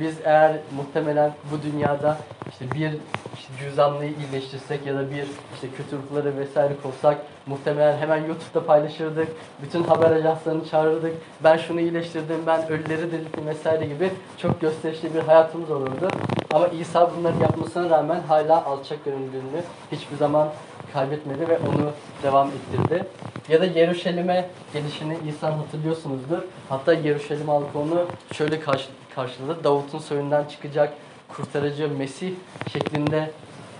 Biz 0.00 0.16
eğer 0.24 0.56
muhtemelen 0.76 1.32
bu 1.52 1.62
dünyada 1.62 2.18
işte 2.50 2.64
bir 2.74 2.90
işte 3.34 3.48
cüzdanlıyı 3.60 4.12
iyileştirsek 4.12 4.86
ya 4.86 4.94
da 4.94 5.10
bir 5.10 5.26
işte 5.54 5.68
kötü 5.76 5.96
ruhları 5.96 6.36
vesaire 6.36 6.72
kovsak 6.82 7.16
muhtemelen 7.46 7.98
hemen 7.98 8.16
YouTube'da 8.16 8.66
paylaşırdık. 8.66 9.28
Bütün 9.62 9.82
haber 9.82 10.10
ajanslarını 10.10 10.68
çağırırdık. 10.68 11.14
Ben 11.44 11.56
şunu 11.56 11.80
iyileştirdim, 11.80 12.46
ben 12.46 12.68
ölüleri 12.68 13.12
dirilttim 13.12 13.46
vesaire 13.46 13.86
gibi 13.86 14.10
çok 14.38 14.60
gösterişli 14.60 15.14
bir 15.14 15.20
hayatımız 15.20 15.70
olurdu. 15.70 16.08
Ama 16.52 16.68
İsa 16.68 17.10
bunları 17.16 17.42
yapmasına 17.42 17.90
rağmen 17.90 18.20
hala 18.28 18.64
alçak 18.64 19.04
gönüllülüğünü 19.04 19.62
hiçbir 19.92 20.16
zaman 20.16 20.48
kaybetmedi 20.92 21.48
ve 21.48 21.58
onu 21.58 21.90
devam 22.22 22.48
ettirdi. 22.48 23.04
Ya 23.48 23.60
da 23.60 23.64
Yeruşalim'e 23.64 24.48
gelişini 24.72 25.18
İsa'nın 25.28 25.56
hatırlıyorsunuzdur. 25.56 26.38
Hatta 26.68 26.92
Yeruşalim 26.92 27.48
halkı 27.48 27.78
onu 27.78 28.06
şöyle 28.32 28.60
karşı, 28.60 28.88
karşıladı. 29.16 29.64
Davut'un 29.64 29.98
soyundan 29.98 30.44
çıkacak 30.44 30.94
kurtarıcı 31.28 31.88
Mesih 31.88 32.32
şeklinde 32.72 33.30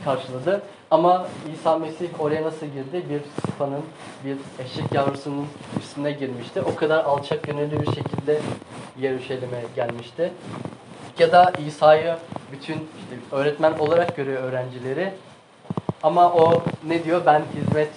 karşıladı. 0.04 0.62
Ama 0.90 1.26
İsa 1.54 1.78
Mesih 1.78 2.20
oraya 2.20 2.42
nasıl 2.42 2.66
girdi? 2.66 3.04
Bir 3.10 3.20
sıfanın, 3.46 3.82
bir 4.24 4.36
eşek 4.64 4.92
yavrusunun 4.94 5.46
üstüne 5.78 6.12
girmişti. 6.12 6.60
O 6.60 6.74
kadar 6.74 7.04
alçak 7.04 7.42
gönüllü 7.42 7.80
bir 7.80 7.86
şekilde 7.86 8.40
Yeruşalim'e 8.98 9.62
gelmişti. 9.76 10.32
Ya 11.18 11.32
da 11.32 11.52
İsa'yı 11.66 12.16
bütün 12.52 12.74
işte 12.74 13.36
öğretmen 13.36 13.72
olarak 13.78 14.16
görüyor 14.16 14.42
öğrencileri. 14.42 15.12
Ama 16.02 16.32
o 16.32 16.62
ne 16.86 17.04
diyor? 17.04 17.22
Ben 17.26 17.42
hizmet 17.54 17.90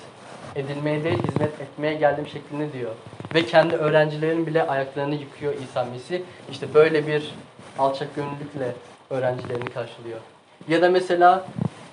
edilmeye 0.60 1.04
değil, 1.04 1.24
hizmet 1.28 1.62
etmeye 1.62 1.94
geldim 1.94 2.28
şeklinde 2.28 2.74
diyor. 2.74 2.92
Ve 3.36 3.46
kendi 3.46 3.76
öğrencilerin 3.76 4.48
bile 4.48 4.64
ayaklarını 4.64 5.16
yıkıyor 5.16 5.54
İsa 5.54 5.84
Mesih. 5.84 6.22
İşte 6.52 6.74
böyle 6.74 7.08
bir 7.08 7.34
alçak 7.80 8.16
gönüllülükle 8.16 8.74
öğrencilerini 9.10 9.70
karşılıyor. 9.70 10.20
Ya 10.68 10.82
da 10.82 10.90
mesela 10.90 11.46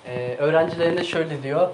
e, 0.06 0.36
öğrencilerine 0.38 1.04
şöyle 1.04 1.42
diyor. 1.42 1.68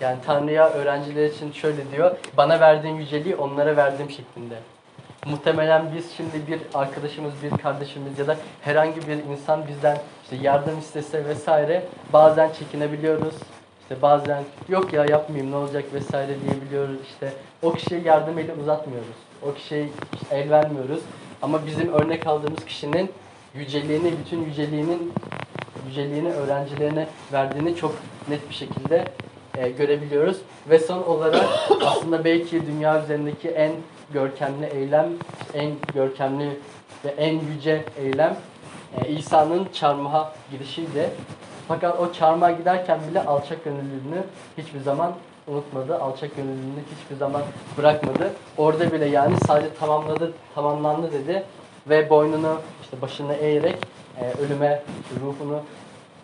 Yani 0.00 0.18
Tanrı'ya 0.26 0.70
öğrenciler 0.70 1.26
için 1.26 1.52
şöyle 1.52 1.90
diyor. 1.92 2.16
Bana 2.36 2.60
verdiğin 2.60 2.94
yüceliği 2.94 3.36
onlara 3.36 3.76
verdim 3.76 4.10
şeklinde. 4.10 4.54
Muhtemelen 5.26 5.82
biz 5.96 6.12
şimdi 6.16 6.46
bir 6.48 6.60
arkadaşımız, 6.74 7.32
bir 7.42 7.50
kardeşimiz 7.50 8.18
ya 8.18 8.26
da 8.26 8.36
herhangi 8.60 9.08
bir 9.08 9.16
insan 9.16 9.68
bizden 9.68 9.98
işte 10.22 10.36
yardım 10.36 10.78
istese 10.78 11.24
vesaire 11.24 11.82
bazen 12.12 12.52
çekinebiliyoruz. 12.52 13.34
İşte 13.90 14.02
bazen 14.02 14.44
yok 14.68 14.92
ya 14.92 15.04
yapmayayım 15.04 15.52
ne 15.52 15.56
olacak 15.56 15.84
vesaire 15.94 16.36
diyebiliyoruz. 16.40 16.96
İşte 17.12 17.32
o 17.62 17.72
kişiye 17.72 18.00
yardım 18.00 18.38
eli 18.38 18.52
uzatmıyoruz. 18.52 19.16
O 19.42 19.54
kişiye 19.54 19.88
el 20.30 20.50
vermiyoruz. 20.50 21.00
Ama 21.42 21.66
bizim 21.66 21.92
örnek 21.92 22.26
aldığımız 22.26 22.64
kişinin 22.64 23.10
yüceliğini, 23.54 24.12
bütün 24.24 24.44
yüceliğinin 24.44 25.12
yüceliğini 25.88 26.32
öğrencilerine 26.32 27.06
verdiğini 27.32 27.76
çok 27.76 27.94
net 28.28 28.50
bir 28.50 28.54
şekilde 28.54 29.04
e, 29.58 29.68
görebiliyoruz. 29.68 30.38
Ve 30.70 30.78
son 30.78 31.02
olarak 31.02 31.44
aslında 31.86 32.24
belki 32.24 32.66
dünya 32.66 33.04
üzerindeki 33.04 33.48
en 33.48 33.72
görkemli 34.12 34.66
eylem, 34.66 35.08
en 35.54 35.72
görkemli 35.94 36.48
ve 37.04 37.08
en 37.08 37.40
yüce 37.54 37.84
eylem 37.98 38.36
e, 39.00 39.08
İsa'nın 39.08 39.68
çarmıha 39.72 40.32
gidişiydi. 40.50 41.10
Fakat 41.68 42.00
o 42.00 42.12
çarmıha 42.12 42.50
giderken 42.50 42.98
bile 43.10 43.22
alçak 43.22 43.64
gönüllülüğünü 43.64 44.22
hiçbir 44.58 44.80
zaman 44.80 45.12
unutmadı. 45.46 45.98
Alçak 45.98 46.36
gönüllülüğünü 46.36 46.82
hiçbir 46.96 47.16
zaman 47.16 47.42
bırakmadı. 47.78 48.32
Orada 48.56 48.92
bile 48.92 49.06
yani 49.06 49.34
sadece 49.46 49.74
tamamladı, 49.74 50.32
tamamlandı 50.54 51.12
dedi 51.12 51.44
ve 51.88 52.10
boynunu 52.10 52.60
işte 52.82 53.00
başını 53.02 53.34
eğerek 53.34 53.76
e, 54.20 54.32
ölüme 54.42 54.82
ruhunu 55.20 55.60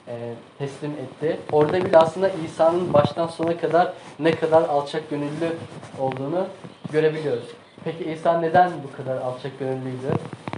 e, 0.08 0.14
teslim 0.58 0.90
etti. 0.90 1.40
Orada 1.52 1.84
bile 1.84 1.98
aslında 1.98 2.28
İsa'nın 2.28 2.92
baştan 2.92 3.26
sona 3.26 3.56
kadar 3.56 3.92
ne 4.18 4.34
kadar 4.34 4.62
alçak 4.62 5.10
gönüllü 5.10 5.56
olduğunu 6.00 6.46
görebiliyoruz. 6.92 7.48
Peki 7.84 8.04
İsa 8.04 8.40
neden 8.40 8.70
bu 8.88 8.96
kadar 8.96 9.16
alçak 9.16 9.58
gönüllüydü? 9.58 10.12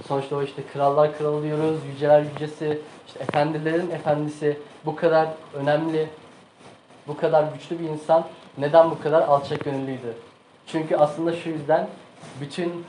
Sonuçta 0.09 0.37
o 0.37 0.42
işte 0.42 0.62
krallar 0.72 1.18
kralı 1.18 1.42
diyoruz, 1.42 1.81
yüceler 1.92 2.22
yücesi, 2.22 2.79
işte 3.07 3.19
efendilerin 3.21 3.90
efendisi 3.90 4.59
bu 4.85 4.97
kadar 4.97 5.29
önemli, 5.55 6.09
bu 7.07 7.16
kadar 7.16 7.45
güçlü 7.55 7.79
bir 7.79 7.88
insan 7.88 8.25
neden 8.59 8.90
bu 8.90 9.03
kadar 9.03 9.23
alçak 9.23 9.64
gönüllüydü? 9.64 10.16
Çünkü 10.66 10.97
aslında 10.97 11.37
şu 11.37 11.49
yüzden 11.49 11.88
bütün 12.40 12.85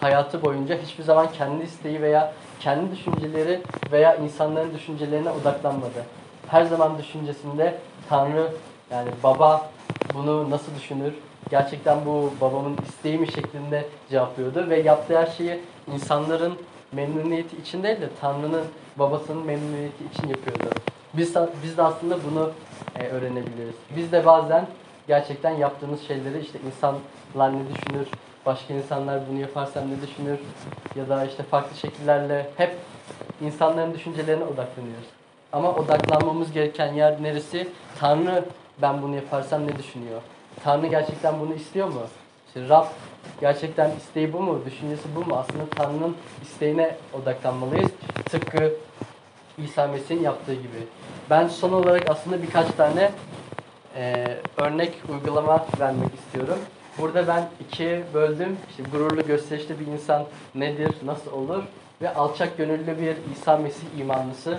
hayatı 0.00 0.42
boyunca 0.42 0.78
hiçbir 0.78 1.04
zaman 1.04 1.32
kendi 1.32 1.64
isteği 1.64 2.02
veya 2.02 2.32
kendi 2.60 2.92
düşünceleri 2.92 3.60
veya 3.92 4.16
insanların 4.16 4.74
düşüncelerine 4.74 5.30
odaklanmadı. 5.30 6.04
her 6.48 6.64
zaman 6.64 6.98
düşüncesinde 6.98 7.78
Tanrı 8.08 8.50
yani 8.90 9.08
baba 9.22 9.70
bunu 10.14 10.50
nasıl 10.50 10.74
düşünür? 10.74 11.14
Gerçekten 11.50 12.06
bu 12.06 12.32
babamın 12.40 12.76
isteği 12.88 13.18
mi 13.18 13.26
şeklinde 13.26 13.84
cevaplıyordu 14.10 14.70
ve 14.70 14.80
yaptığı 14.80 15.18
her 15.18 15.26
şeyi 15.26 15.60
insanların 15.94 16.54
memnuniyeti 16.92 17.56
için 17.56 17.82
değil 17.82 18.00
de 18.00 18.08
Tanrı'nın 18.20 18.64
babasının 18.96 19.46
memnuniyeti 19.46 20.04
için 20.12 20.28
yapıyordu. 20.28 20.74
Biz, 21.14 21.34
biz 21.64 21.76
de 21.76 21.82
aslında 21.82 22.18
bunu 22.30 22.50
e, 22.98 23.06
öğrenebiliriz. 23.08 23.74
Biz 23.96 24.12
de 24.12 24.26
bazen 24.26 24.66
gerçekten 25.08 25.50
yaptığımız 25.50 26.02
şeyleri 26.02 26.40
işte 26.40 26.58
insanlar 26.66 27.52
ne 27.52 27.62
düşünür, 27.74 28.06
başka 28.46 28.74
insanlar 28.74 29.20
bunu 29.30 29.40
yaparsam 29.40 29.84
ne 29.90 30.02
düşünür 30.02 30.38
ya 30.96 31.08
da 31.08 31.24
işte 31.24 31.42
farklı 31.42 31.76
şekillerle 31.76 32.50
hep 32.56 32.76
insanların 33.40 33.94
düşüncelerine 33.94 34.44
odaklanıyoruz. 34.44 35.06
Ama 35.52 35.74
odaklanmamız 35.74 36.52
gereken 36.52 36.92
yer 36.92 37.22
neresi? 37.22 37.68
Tanrı 38.00 38.44
ben 38.82 39.02
bunu 39.02 39.16
yaparsam 39.16 39.66
ne 39.66 39.78
düşünüyor? 39.78 40.20
Tanrı 40.64 40.86
gerçekten 40.86 41.40
bunu 41.40 41.54
istiyor 41.54 41.88
mu? 41.88 42.00
İşte 42.54 42.68
Rab 42.68 42.86
gerçekten 43.40 43.90
isteği 43.90 44.32
bu 44.32 44.40
mu? 44.40 44.60
Düşüncesi 44.66 45.08
bu 45.16 45.20
mu? 45.24 45.36
Aslında 45.36 45.66
Tanrı'nın 45.76 46.16
isteğine 46.42 46.96
odaklanmalıyız. 47.12 47.90
Tıpkı 48.24 48.72
İsa 49.58 49.86
Mesih'in 49.86 50.22
yaptığı 50.22 50.54
gibi. 50.54 50.86
Ben 51.30 51.48
son 51.48 51.72
olarak 51.72 52.10
aslında 52.10 52.42
birkaç 52.42 52.66
tane 52.76 53.10
e, 53.96 54.36
örnek 54.56 54.92
uygulama 55.08 55.66
vermek 55.80 56.14
istiyorum. 56.14 56.58
Burada 56.98 57.28
ben 57.28 57.48
ikiye 57.60 58.02
böldüm. 58.14 58.56
İşte 58.70 58.82
gururlu 58.92 59.26
gösterişli 59.26 59.80
bir 59.80 59.86
insan 59.86 60.24
nedir, 60.54 60.94
nasıl 61.04 61.32
olur? 61.32 61.62
Ve 62.02 62.14
alçak 62.14 62.58
gönüllü 62.58 62.98
bir 63.00 63.16
İsa 63.36 63.56
Mesih 63.56 63.86
imanlısı, 63.98 64.58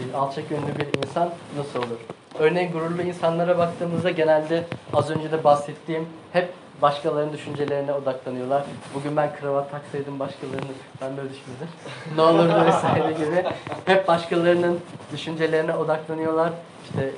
işte 0.00 0.16
alçak 0.16 0.48
gönüllü 0.48 0.78
bir 0.78 0.98
insan 1.06 1.30
nasıl 1.56 1.78
olur? 1.78 1.98
Örneğin 2.38 2.72
gururlu 2.72 3.02
insanlara 3.02 3.58
baktığımızda 3.58 4.10
genelde 4.10 4.64
az 4.92 5.10
önce 5.10 5.32
de 5.32 5.44
bahsettiğim 5.44 6.08
hep 6.32 6.52
başkalarının 6.82 7.32
düşüncelerine 7.32 7.92
odaklanıyorlar. 7.92 8.62
Bugün 8.94 9.16
ben 9.16 9.36
kravat 9.36 9.70
taksaydım 9.70 10.18
başkalarının, 10.18 10.76
ben 11.00 11.16
böyle 11.16 11.28
düşündüm. 11.28 11.68
ne 12.16 12.22
olurdu 12.22 12.64
vesaire 12.66 13.12
gibi. 13.12 13.44
Hep 13.84 14.08
başkalarının 14.08 14.80
düşüncelerine 15.12 15.74
odaklanıyorlar. 15.74 16.52
İşte 16.84 17.10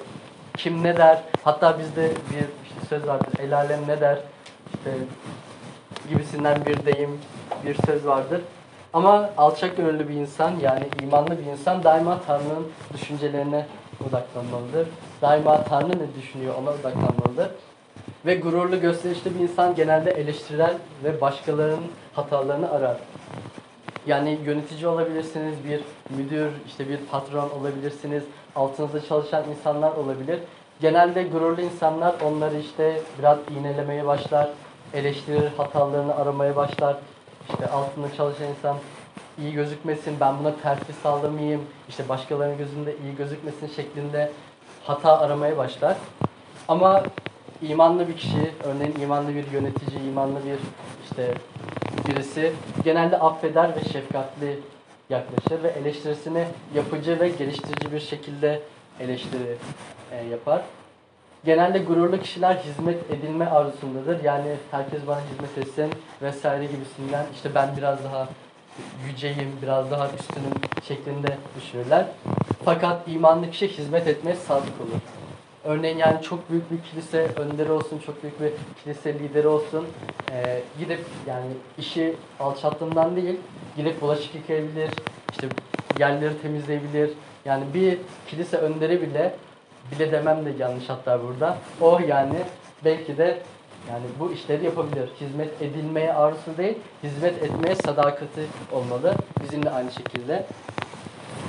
kim 0.57 0.83
ne 0.83 0.97
der? 0.97 1.23
Hatta 1.45 1.79
bizde 1.79 2.09
bir 2.09 2.45
işte 2.65 2.87
söz 2.89 3.07
vardır. 3.07 3.33
El 3.39 3.57
alem 3.57 3.81
ne 3.89 4.01
der? 4.01 4.19
İşte 4.75 4.91
gibisinden 6.09 6.67
bir 6.67 6.87
deyim, 6.87 7.21
bir 7.67 7.77
söz 7.87 8.07
vardır. 8.07 8.41
Ama 8.93 9.31
alçak 9.37 9.77
gönüllü 9.77 10.09
bir 10.09 10.15
insan 10.15 10.53
yani 10.63 10.89
imanlı 11.03 11.39
bir 11.39 11.47
insan 11.47 11.83
daima 11.83 12.19
Tanrı'nın 12.27 12.73
düşüncelerine 12.95 13.67
odaklanmalıdır. 14.09 14.89
Daima 15.23 15.65
Tanrı 15.65 15.89
ne 15.89 16.23
düşünüyor 16.23 16.55
ona 16.63 16.71
odaklanmalıdır. 16.71 17.51
Ve 18.27 18.35
gururlu 18.35 18.81
gösterişli 18.81 19.35
bir 19.35 19.41
insan 19.41 19.75
genelde 19.75 20.11
eleştirel 20.11 20.75
ve 21.05 21.21
başkalarının 21.21 21.85
hatalarını 22.15 22.71
arar. 22.73 22.97
Yani 24.07 24.39
yönetici 24.45 24.87
olabilirsiniz, 24.87 25.55
bir 25.65 25.81
müdür, 26.17 26.51
işte 26.67 26.89
bir 26.89 26.99
patron 26.99 27.51
olabilirsiniz, 27.51 28.23
altınızda 28.57 29.05
çalışan 29.05 29.45
insanlar 29.51 29.93
olabilir. 29.93 30.39
Genelde 30.81 31.23
gururlu 31.23 31.61
insanlar 31.61 32.15
onları 32.25 32.59
işte 32.59 33.01
biraz 33.19 33.39
iğnelemeye 33.51 34.07
başlar, 34.07 34.49
eleştirir, 34.95 35.49
hatalarını 35.57 36.17
aramaya 36.17 36.57
başlar. 36.57 36.97
İşte 37.51 37.67
altında 37.67 38.15
çalışan 38.17 38.47
insan 38.47 38.77
iyi 39.39 39.53
gözükmesin, 39.53 40.17
ben 40.21 40.39
buna 40.39 40.57
terfi 40.63 40.93
sağlamayayım, 40.93 41.63
işte 41.89 42.09
başkalarının 42.09 42.59
gözünde 42.59 42.97
iyi 43.05 43.17
gözükmesin 43.17 43.69
şeklinde 43.77 44.31
hata 44.85 45.19
aramaya 45.21 45.57
başlar. 45.57 45.97
Ama 46.69 47.03
imanlı 47.63 48.09
bir 48.09 48.17
kişi, 48.17 48.51
örneğin 48.65 49.01
imanlı 49.01 49.35
bir 49.35 49.51
yönetici, 49.53 50.05
imanlı 50.09 50.39
bir 50.47 50.59
işte 51.05 51.35
birisi 52.09 52.53
genelde 52.85 53.19
affeder 53.19 53.77
ve 53.77 53.93
şefkatli 53.93 54.59
yaklaşır 55.11 55.63
ve 55.63 55.69
eleştirisini 55.69 56.45
yapıcı 56.75 57.21
ve 57.21 57.29
geliştirici 57.29 57.93
bir 57.93 58.01
şekilde 58.01 58.63
eleştiri 59.01 59.57
e, 60.13 60.25
yapar. 60.25 60.63
Genelde 61.45 61.79
gururlu 61.79 62.21
kişiler 62.21 62.55
hizmet 62.55 63.11
edilme 63.11 63.47
arzusundadır. 63.47 64.25
Yani 64.25 64.57
herkes 64.71 65.07
bana 65.07 65.21
hizmet 65.21 65.59
etsin 65.59 65.91
vesaire 66.23 66.65
gibisinden 66.65 67.27
işte 67.35 67.55
ben 67.55 67.77
biraz 67.77 68.05
daha 68.05 68.29
yüceyim, 69.07 69.53
biraz 69.63 69.91
daha 69.91 70.07
üstünüm 70.07 70.53
şeklinde 70.89 71.37
düşünürler. 71.57 72.07
Fakat 72.65 73.09
imanlı 73.09 73.51
kişi 73.51 73.69
hizmet 73.69 74.07
etmeye 74.07 74.37
sadık 74.37 74.81
olur. 74.81 75.20
Örneğin 75.65 75.99
yani 75.99 76.23
çok 76.23 76.51
büyük 76.51 76.71
bir 76.71 76.91
kilise 76.91 77.27
önderi 77.37 77.73
olsun, 77.73 77.99
çok 78.07 78.23
büyük 78.23 78.41
bir 78.41 78.53
kilise 78.85 79.15
lideri 79.15 79.49
olsun. 79.49 79.87
Ee, 80.33 80.61
gidip 80.79 81.01
yani 81.29 81.47
işi 81.79 82.17
alçalttığından 82.41 83.17
değil, 83.17 83.37
gidip 83.77 84.01
bulaşık 84.01 84.35
yıkayabilir, 84.35 84.91
işte 85.33 85.49
yerleri 85.99 86.43
temizleyebilir. 86.43 87.11
Yani 87.45 87.65
bir 87.75 87.99
kilise 88.29 88.57
önderi 88.57 89.03
bile, 89.03 89.35
bile 89.93 90.13
demem 90.13 90.45
de 90.45 90.53
yanlış 90.59 90.89
hatta 90.89 91.21
burada. 91.23 91.59
O 91.81 92.01
yani 92.09 92.37
belki 92.85 93.19
de 93.19 93.39
yani 93.91 94.05
bu 94.19 94.33
işleri 94.33 94.65
yapabilir. 94.65 95.11
Hizmet 95.21 95.63
edilmeye 95.63 96.13
arzusu 96.13 96.57
değil, 96.57 96.79
hizmet 97.03 97.43
etmeye 97.43 97.75
sadakati 97.75 98.41
olmalı. 98.73 99.15
Bizim 99.43 99.65
de 99.65 99.71
aynı 99.71 99.91
şekilde. 99.91 100.47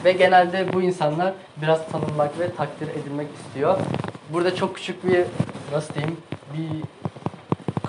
Ve 0.05 0.11
genelde 0.11 0.73
bu 0.73 0.81
insanlar 0.81 1.33
biraz 1.61 1.87
tanınmak 1.87 2.39
ve 2.39 2.55
takdir 2.55 2.87
edilmek 2.87 3.27
istiyor. 3.35 3.77
Burada 4.29 4.55
çok 4.55 4.75
küçük 4.75 5.05
bir 5.05 5.25
nasıl 5.71 5.93
diyeyim 5.93 6.17
bir 6.53 6.83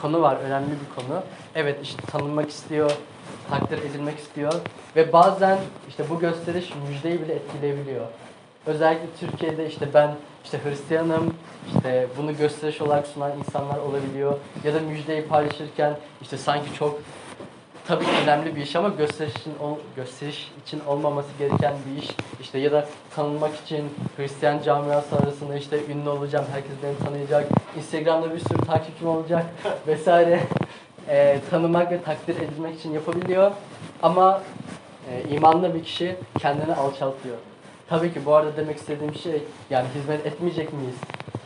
konu 0.01 0.23
var, 0.23 0.37
önemli 0.37 0.71
bir 0.71 1.03
konu. 1.03 1.23
Evet 1.55 1.79
işte 1.83 2.03
tanınmak 2.03 2.51
istiyor, 2.51 2.91
takdir 3.51 3.79
edilmek 3.79 4.19
istiyor 4.19 4.53
ve 4.97 5.13
bazen 5.13 5.59
işte 5.89 6.05
bu 6.11 6.19
gösteriş 6.21 6.71
müjdeyi 6.89 7.23
bile 7.23 7.33
etkileyebiliyor. 7.35 8.07
Özellikle 8.67 9.07
Türkiye'de 9.21 9.67
işte 9.67 9.87
ben 9.95 10.15
işte 10.45 10.59
Hristiyanım, 10.65 11.35
işte 11.75 12.07
bunu 12.19 12.37
gösteriş 12.37 12.81
olarak 12.81 13.07
sunan 13.07 13.39
insanlar 13.39 13.79
olabiliyor. 13.79 14.39
Ya 14.65 14.75
da 14.75 14.81
müjdeyi 14.81 15.27
paylaşırken 15.27 15.97
işte 16.23 16.39
sanki 16.39 16.75
çok 16.75 17.01
tabii 17.89 18.05
ki 18.05 18.11
önemli 18.25 18.57
bir 18.57 18.61
iş 18.63 18.77
ama 18.77 18.89
gösteriş 18.89 19.37
için, 19.37 19.53
ol- 19.61 19.79
gösteriş 19.97 20.53
için 20.67 20.81
olmaması 20.87 21.29
gereken 21.39 21.75
bir 21.87 22.03
iş. 22.03 22.11
İşte 22.41 22.59
ya 22.59 22.73
da 22.73 22.87
tanınmak 23.17 23.57
için 23.65 23.85
Hristiyan 24.17 24.63
camiası 24.63 25.17
arasında 25.17 25.57
işte 25.57 25.87
ünlü 25.87 26.09
olacağım, 26.09 26.45
herkes 26.53 26.73
beni 26.83 26.99
tanıyacak, 27.07 27.49
Instagram'da 27.77 28.35
bir 28.35 28.39
sürü 28.39 28.59
takipçim 28.67 29.09
olacak 29.09 29.47
vesaire. 29.87 30.41
Ee, 31.09 31.39
tanımak 31.51 31.93
ve 31.93 32.03
takdir 32.03 32.37
edilmek 32.37 32.79
için 32.79 32.93
yapabiliyor. 32.93 33.51
Ama 34.03 34.43
e, 35.11 35.35
imanlı 35.35 35.75
bir 35.75 35.85
kişi 35.85 36.17
kendini 36.39 36.75
alçaltıyor. 36.75 37.37
Tabii 37.89 38.15
ki 38.15 38.21
bu 38.27 38.35
arada 38.35 38.57
demek 38.57 38.77
istediğim 38.77 39.15
şey 39.15 39.43
yani 39.71 39.87
hizmet 39.95 40.27
etmeyecek 40.27 40.73
miyiz? 40.73 40.95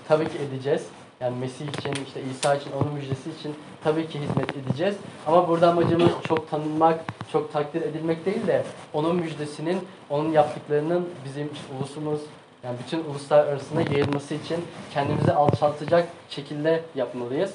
Tabii 0.08 0.24
ki 0.24 0.38
edeceğiz. 0.48 0.86
Yani 1.20 1.36
Mesih 1.38 1.66
için, 1.68 1.92
işte 2.06 2.20
İsa 2.30 2.54
için, 2.54 2.70
onun 2.80 2.92
müjdesi 2.94 3.30
için 3.40 3.54
tabii 3.86 4.08
ki 4.08 4.20
hizmet 4.20 4.56
edeceğiz. 4.56 4.94
Ama 5.26 5.48
burada 5.48 5.70
amacımız 5.70 6.10
çok 6.28 6.50
tanınmak, 6.50 7.00
çok 7.32 7.52
takdir 7.52 7.82
edilmek 7.82 8.26
değil 8.26 8.46
de 8.46 8.62
onun 8.92 9.16
müjdesinin, 9.16 9.78
onun 10.10 10.32
yaptıklarının 10.32 11.08
bizim 11.24 11.50
ulusumuz, 11.78 12.20
yani 12.64 12.76
bütün 12.84 13.04
uluslar 13.04 13.46
arasında 13.46 13.80
yayılması 13.80 14.34
için 14.34 14.56
kendimizi 14.94 15.32
alçaltacak 15.32 16.08
şekilde 16.30 16.82
yapmalıyız. 16.94 17.54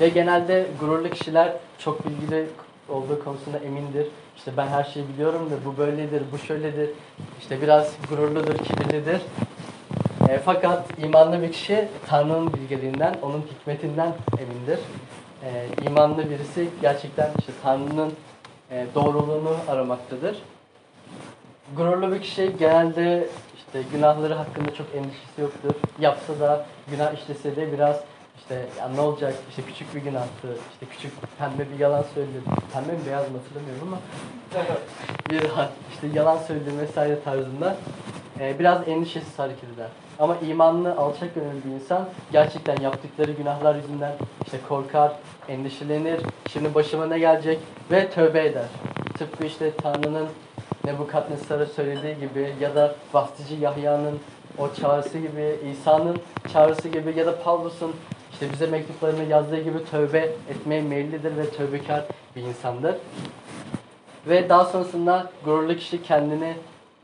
Ve 0.00 0.08
genelde 0.08 0.66
gururlu 0.80 1.10
kişiler 1.10 1.52
çok 1.78 2.06
bilgili 2.06 2.46
olduğu 2.88 3.24
konusunda 3.24 3.58
emindir. 3.58 4.06
İşte 4.36 4.52
ben 4.56 4.66
her 4.66 4.84
şeyi 4.84 5.08
biliyorum 5.08 5.50
da 5.50 5.54
bu 5.64 5.76
böyledir, 5.78 6.22
bu 6.32 6.38
şöyledir. 6.38 6.90
İşte 7.40 7.62
biraz 7.62 7.92
gururludur, 8.10 8.58
kibirlidir. 8.58 9.20
E, 10.28 10.38
fakat 10.38 10.98
imanlı 10.98 11.42
bir 11.42 11.52
kişi 11.52 11.88
Tanrı'nın 12.06 12.52
bilgeliğinden, 12.52 13.14
onun 13.22 13.42
hikmetinden 13.42 14.12
emindir. 14.38 14.78
E, 15.44 15.66
imanlı 15.86 16.30
birisi 16.30 16.68
gerçekten 16.82 17.30
işte 17.38 17.52
Tanrı'nın 17.62 18.12
e, 18.70 18.86
doğruluğunu 18.94 19.56
aramaktadır. 19.68 20.36
Gururlu 21.76 22.12
bir 22.12 22.22
kişi 22.22 22.56
genelde 22.58 23.28
işte 23.56 23.82
günahları 23.92 24.34
hakkında 24.34 24.74
çok 24.74 24.86
endişesi 24.94 25.40
yoktur. 25.40 25.74
Yapsa 26.00 26.40
da 26.40 26.66
günah 26.90 27.14
işlese 27.14 27.56
de 27.56 27.72
biraz 27.72 28.00
işte 28.38 28.66
ya 28.78 28.88
ne 28.88 29.00
olacak 29.00 29.34
işte 29.50 29.62
küçük 29.62 29.94
bir 29.94 30.00
günahtı, 30.00 30.48
işte 30.72 30.86
küçük 30.90 31.12
pembe 31.38 31.72
bir 31.72 31.78
yalan 31.78 32.04
söyledi. 32.14 32.38
Pembe 32.72 32.92
mi 32.92 32.98
beyaz 33.06 33.30
mı 33.30 33.38
hatırlamıyorum 33.38 33.88
ama 33.88 33.98
bir 35.30 35.42
işte 35.92 36.18
yalan 36.18 36.38
söyledi 36.38 36.78
vesaire 36.78 37.22
tarzında 37.22 37.76
e, 38.40 38.58
biraz 38.58 38.88
endişesiz 38.88 39.38
hareket 39.38 39.64
eder. 39.74 39.88
Ama 40.18 40.36
imanlı, 40.36 40.96
alçak 40.96 41.34
gönüllü 41.34 41.64
bir 41.64 41.70
insan 41.70 42.08
gerçekten 42.32 42.76
yaptıkları 42.82 43.32
günahlar 43.32 43.74
yüzünden 43.74 44.12
işte 44.44 44.58
korkar, 44.68 45.12
endişelenir, 45.48 46.20
şimdi 46.52 46.74
başıma 46.74 47.06
ne 47.06 47.18
gelecek 47.18 47.58
ve 47.90 48.10
tövbe 48.10 48.46
eder. 48.46 48.66
Tıpkı 49.18 49.44
işte 49.44 49.70
Tanrı'nın 49.76 50.28
Nebukadnesar'a 50.84 51.66
söylediği 51.66 52.14
gibi 52.14 52.52
ya 52.60 52.74
da 52.74 52.94
Vastici 53.12 53.60
Yahya'nın 53.60 54.20
o 54.58 54.74
çağrısı 54.74 55.18
gibi, 55.18 55.56
İsa'nın 55.72 56.16
çağrısı 56.52 56.88
gibi 56.88 57.18
ya 57.18 57.26
da 57.26 57.42
Pavlus'un 57.42 57.94
işte 58.40 58.52
bize 58.52 58.66
mektuplarını 58.66 59.24
yazdığı 59.24 59.60
gibi 59.60 59.84
tövbe 59.90 60.18
etmeye 60.50 60.82
meyillidir 60.82 61.36
ve 61.36 61.50
tövbekar 61.50 62.04
bir 62.36 62.42
insandır. 62.42 62.94
Ve 64.28 64.48
daha 64.48 64.64
sonrasında 64.64 65.30
gururlu 65.44 65.76
kişi 65.76 66.02
kendini 66.02 66.54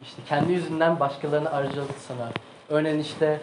işte 0.03 0.23
kendi 0.29 0.53
yüzünden 0.53 1.01
başkalarına 1.01 1.51
aracılık 1.51 1.99
sanar. 2.09 2.33
Örneğin 2.69 2.99
işte 2.99 3.41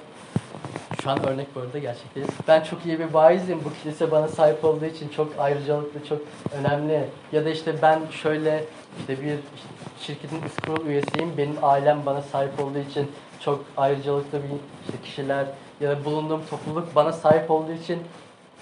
şu 1.04 1.10
an 1.10 1.26
örnek 1.26 1.48
bu 1.56 1.60
arada 1.60 1.80
gerçekteyiz. 1.80 2.30
Ben 2.48 2.64
çok 2.64 2.86
iyi 2.86 3.00
bir 3.00 3.14
vaizim. 3.14 3.60
Bu 3.66 3.84
kilise 3.84 4.12
bana 4.12 4.28
sahip 4.28 4.66
olduğu 4.66 4.86
için 4.86 5.10
çok 5.10 5.40
ayrıcalıklı, 5.40 6.08
çok 6.10 6.22
önemli. 6.60 7.04
Ya 7.32 7.46
da 7.46 7.50
işte 7.50 7.76
ben 7.82 8.00
şöyle 8.12 8.64
işte 9.00 9.24
bir 9.24 9.32
işte 9.32 9.70
şirketin 10.02 10.42
üst 10.44 10.62
kurul 10.62 10.86
üyesiyim. 10.86 11.38
Benim 11.38 11.56
ailem 11.62 12.06
bana 12.06 12.22
sahip 12.22 12.60
olduğu 12.60 12.80
için 12.80 13.12
çok 13.46 13.66
ayrıcalıklı 13.78 14.38
bir 14.44 14.50
işte 14.86 15.04
kişiler 15.04 15.46
ya 15.82 15.90
da 15.90 16.06
bulunduğum 16.06 16.42
topluluk 16.50 16.96
bana 16.96 17.14
sahip 17.14 17.52
olduğu 17.52 17.72
için 17.72 18.00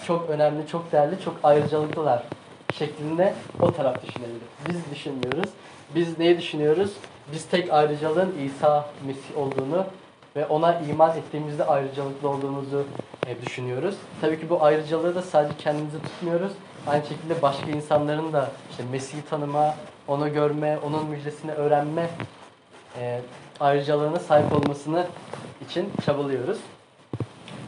çok 0.06 0.30
önemli, 0.30 0.66
çok 0.66 0.92
değerli, 0.92 1.20
çok 1.24 1.36
ayrıcalıklılar 1.42 2.22
şeklinde 2.74 3.34
o 3.60 3.72
taraf 3.72 4.06
düşünebilir. 4.06 4.40
Biz 4.68 4.90
düşünmüyoruz. 4.90 5.50
Biz 5.94 6.18
neyi 6.18 6.38
düşünüyoruz? 6.38 6.92
Biz 7.32 7.46
tek 7.46 7.72
ayrıcalığın 7.72 8.34
İsa 8.44 8.86
Mesih 9.06 9.38
olduğunu 9.38 9.84
ve 10.36 10.46
ona 10.46 10.80
iman 10.80 11.16
ettiğimizde 11.16 11.64
ayrıcalıklı 11.64 12.28
olduğumuzu 12.28 12.84
e, 13.26 13.46
düşünüyoruz. 13.46 13.94
Tabii 14.20 14.40
ki 14.40 14.50
bu 14.50 14.62
ayrıcalığı 14.64 15.14
da 15.14 15.22
sadece 15.22 15.56
kendimize 15.58 15.98
tutmuyoruz. 15.98 16.52
Aynı 16.86 17.06
şekilde 17.06 17.42
başka 17.42 17.70
insanların 17.70 18.32
da 18.32 18.50
işte 18.70 18.82
Mesih'i 18.92 19.22
tanıma, 19.22 19.74
onu 20.08 20.32
görme, 20.32 20.78
onun 20.86 21.06
müjdesini 21.06 21.52
öğrenme 21.52 22.10
e, 23.00 23.20
ayrıcalığına 23.60 24.18
sahip 24.18 24.52
olmasını 24.52 25.06
için 25.68 25.90
çabalıyoruz. 26.06 26.58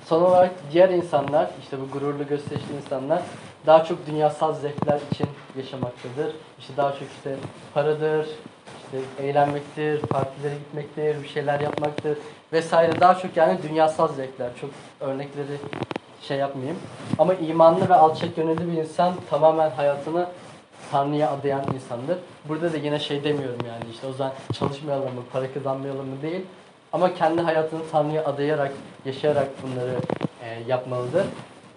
Son 0.06 0.22
olarak 0.22 0.50
diğer 0.72 0.88
insanlar, 0.88 1.50
işte 1.62 1.76
bu 1.80 1.92
gururlu 1.92 2.26
gösterişli 2.26 2.76
insanlar 2.84 3.22
daha 3.66 3.84
çok 3.84 4.06
dünyasal 4.06 4.54
zevkler 4.54 5.00
için 5.12 5.26
yaşamaktadır. 5.56 6.34
İşte 6.58 6.76
daha 6.76 6.90
çok 6.90 7.08
işte 7.16 7.36
paradır, 7.74 8.26
işte 8.84 9.24
eğlenmektir, 9.26 10.00
partilere 10.00 10.54
gitmektir, 10.54 11.22
bir 11.22 11.28
şeyler 11.28 11.60
yapmaktır 11.60 12.18
vesaire. 12.52 13.00
Daha 13.00 13.18
çok 13.18 13.36
yani 13.36 13.58
dünyasal 13.62 14.08
zevkler. 14.08 14.50
Çok 14.60 14.70
örnekleri 15.00 15.56
şey 16.22 16.38
yapmayayım. 16.38 16.78
Ama 17.18 17.34
imanlı 17.34 17.88
ve 17.88 17.94
alçak 17.94 18.36
gönüllü 18.36 18.72
bir 18.72 18.78
insan 18.78 19.14
tamamen 19.30 19.70
hayatını 19.70 20.26
Tanrı'ya 20.92 21.30
adayan 21.30 21.64
insandır. 21.74 22.18
Burada 22.48 22.72
da 22.72 22.76
yine 22.76 22.98
şey 22.98 23.24
demiyorum 23.24 23.58
yani 23.68 23.84
işte 23.92 24.06
o 24.06 24.12
zaman 24.12 24.32
çalışmayalım 24.52 25.14
mı, 25.14 25.22
para 25.32 25.52
kazanmayalım 25.52 26.08
mı 26.08 26.22
değil. 26.22 26.40
Ama 26.92 27.14
kendi 27.14 27.40
hayatını 27.40 27.80
Tanrı'ya 27.92 28.24
adayarak, 28.24 28.72
yaşayarak 29.04 29.48
bunları 29.62 29.94
e, 30.42 30.62
yapmalıdır. 30.68 31.26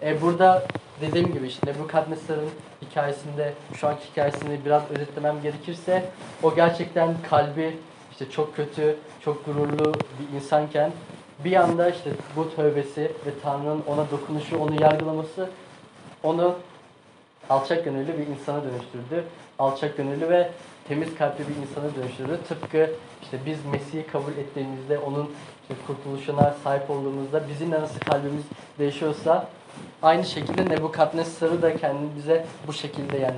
E, 0.02 0.22
burada 0.22 0.62
dediğim 1.00 1.32
gibi 1.32 1.46
işte 1.46 1.72
Nebukadnesar'ın 1.72 2.50
hikayesinde, 2.82 3.52
şu 3.74 3.88
anki 3.88 4.10
hikayesini 4.12 4.64
biraz 4.64 4.82
özetlemem 4.90 5.42
gerekirse 5.42 6.04
o 6.42 6.54
gerçekten 6.54 7.14
kalbi 7.30 7.76
işte 8.12 8.30
çok 8.30 8.56
kötü, 8.56 8.96
çok 9.20 9.46
gururlu 9.46 9.94
bir 9.94 10.36
insanken 10.36 10.92
bir 11.44 11.56
anda 11.56 11.90
işte 11.90 12.10
bu 12.36 12.56
tövbesi 12.56 13.00
ve 13.00 13.30
Tanrı'nın 13.42 13.82
ona 13.86 14.10
dokunuşu, 14.10 14.58
onu 14.58 14.82
yargılaması 14.82 15.50
onu 16.22 16.56
alçak 17.50 17.84
gönüllü 17.84 18.18
bir 18.18 18.26
insana 18.26 18.62
dönüştürdü. 18.62 19.24
Alçak 19.58 19.96
gönüllü 19.96 20.28
ve 20.28 20.50
temiz 20.88 21.14
kalpli 21.14 21.44
bir 21.48 21.56
insana 21.56 21.94
dönüştürdü. 21.96 22.38
Tıpkı 22.48 22.90
işte 23.22 23.38
biz 23.46 23.58
Mesih'i 23.64 24.06
kabul 24.06 24.32
ettiğimizde, 24.32 24.98
onun 24.98 25.30
işte 25.62 25.74
kurtuluşuna 25.86 26.54
sahip 26.64 26.90
olduğumuzda 26.90 27.48
bizim 27.48 27.72
de 27.72 27.80
nasıl 27.80 28.00
kalbimiz 28.00 28.44
değişiyorsa 28.78 29.48
aynı 30.02 30.24
şekilde 30.24 30.68
Nebukadnesar'ı 30.68 31.62
da 31.62 31.76
kendimize 31.76 32.46
bu 32.66 32.72
şekilde 32.72 33.18
yani 33.18 33.36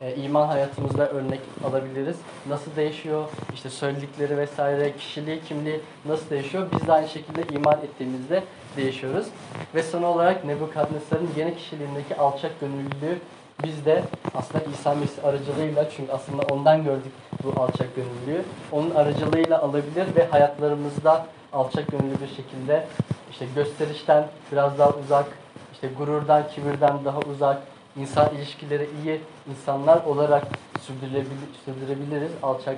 e, 0.00 0.14
iman 0.14 0.46
hayatımızda 0.46 1.08
örnek 1.08 1.40
alabiliriz. 1.64 2.16
Nasıl 2.48 2.76
değişiyor? 2.76 3.28
İşte 3.54 3.70
söyledikleri 3.70 4.38
vesaire, 4.38 4.96
kişiliği, 4.96 5.40
kimliği 5.40 5.80
nasıl 6.06 6.30
değişiyor? 6.30 6.66
Biz 6.72 6.88
de 6.88 6.92
aynı 6.92 7.08
şekilde 7.08 7.54
iman 7.54 7.78
ettiğimizde 7.78 8.42
değişiyoruz. 8.76 9.26
Ve 9.74 9.82
son 9.82 10.02
olarak 10.02 10.44
Nebukadnesar'ın 10.44 11.30
yeni 11.36 11.56
kişiliğindeki 11.56 12.16
alçak 12.16 12.60
gönüllülüğü 12.60 13.18
biz 13.64 13.84
de 13.86 14.02
aslında 14.34 14.64
İsa 14.64 14.94
Mesih 14.94 15.24
aracılığıyla 15.24 15.90
çünkü 15.90 16.12
aslında 16.12 16.42
ondan 16.42 16.84
gördük 16.84 17.12
bu 17.44 17.60
alçak 17.60 17.96
gönüllülüğü. 17.96 18.44
Onun 18.72 18.90
aracılığıyla 18.90 19.62
alabilir 19.62 20.16
ve 20.16 20.26
hayatlarımızda 20.26 21.26
alçak 21.52 21.86
gönüllü 21.88 22.20
bir 22.20 22.36
şekilde 22.36 22.86
işte 23.30 23.46
gösterişten 23.54 24.26
biraz 24.52 24.78
daha 24.78 24.90
uzak, 24.90 25.26
işte 25.72 25.88
gururdan, 25.98 26.42
kibirden 26.54 27.04
daha 27.04 27.18
uzak, 27.18 27.62
insan 27.96 28.34
ilişkileri 28.34 28.88
iyi 29.04 29.20
insanlar 29.50 30.04
olarak 30.04 30.44
sürdürebilir, 30.80 31.48
sürdürebiliriz 31.64 32.30
alçak 32.42 32.76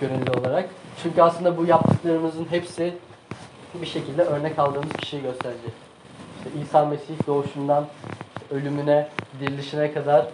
gönüllü 0.00 0.40
olarak. 0.40 0.68
Çünkü 1.02 1.22
aslında 1.22 1.56
bu 1.56 1.66
yaptıklarımızın 1.66 2.46
hepsi 2.50 2.94
bir 3.74 3.86
şekilde 3.86 4.22
örnek 4.22 4.58
aldığımız 4.58 4.92
kişiyi 4.92 5.22
gösterecek. 5.22 5.72
İşte 6.38 6.60
İsa 6.62 6.84
Mesih 6.84 7.26
doğuşundan 7.26 7.86
ölümüne, 8.50 9.08
dirilişine 9.40 9.92
kadar 9.92 10.26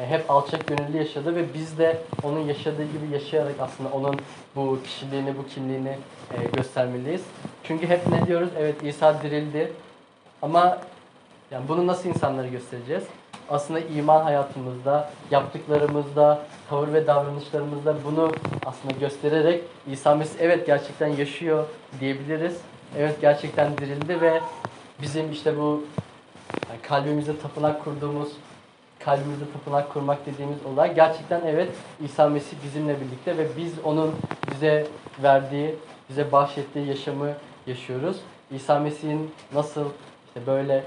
e, 0.00 0.06
hep 0.06 0.30
alçak 0.30 0.66
gönüllü 0.66 0.96
yaşadı 0.96 1.36
ve 1.36 1.54
biz 1.54 1.78
de 1.78 1.98
onun 2.22 2.40
yaşadığı 2.40 2.84
gibi 2.84 3.12
yaşayarak 3.12 3.54
aslında 3.60 3.88
onun 3.88 4.20
bu 4.56 4.78
kişiliğini, 4.84 5.38
bu 5.38 5.46
kimliğini 5.46 5.98
e, 6.32 6.36
göstermeliyiz. 6.56 7.22
Çünkü 7.64 7.86
hep 7.86 8.06
ne 8.06 8.26
diyoruz? 8.26 8.48
Evet 8.58 8.82
İsa 8.82 9.22
dirildi 9.22 9.72
ama 10.42 10.78
yani 11.50 11.68
bunu 11.68 11.86
nasıl 11.86 12.08
insanlara 12.08 12.46
göstereceğiz? 12.46 13.04
Aslında 13.50 13.80
iman 13.80 14.24
hayatımızda, 14.24 15.10
yaptıklarımızda, 15.30 16.42
tavır 16.70 16.92
ve 16.92 17.06
davranışlarımızda 17.06 17.96
bunu 18.04 18.32
aslında 18.66 18.94
göstererek 19.00 19.64
İsa 19.90 20.14
Mesih 20.14 20.40
evet 20.40 20.66
gerçekten 20.66 21.08
yaşıyor 21.08 21.64
diyebiliriz. 22.00 22.56
Evet 22.98 23.20
gerçekten 23.20 23.78
dirildi 23.78 24.20
ve 24.20 24.40
bizim 25.02 25.32
işte 25.32 25.58
bu 25.58 25.84
yani 26.70 26.82
kalbimizde 26.82 27.38
tapınak 27.38 27.84
kurduğumuz, 27.84 28.28
kalbimizde 29.06 29.44
tapınak 29.52 29.92
kurmak 29.92 30.26
dediğimiz 30.26 30.58
olay 30.66 30.94
gerçekten 30.94 31.40
evet 31.46 31.68
İsa 32.04 32.28
Mesih 32.28 32.56
bizimle 32.64 32.96
birlikte 33.00 33.38
ve 33.38 33.46
biz 33.56 33.72
onun 33.84 34.14
bize 34.50 34.86
verdiği, 35.22 35.74
bize 36.10 36.32
bahşettiği 36.32 36.86
yaşamı 36.86 37.32
yaşıyoruz. 37.66 38.16
İsa 38.50 38.78
Mesih'in 38.78 39.30
nasıl 39.54 39.84
işte 40.26 40.46
böyle 40.46 40.84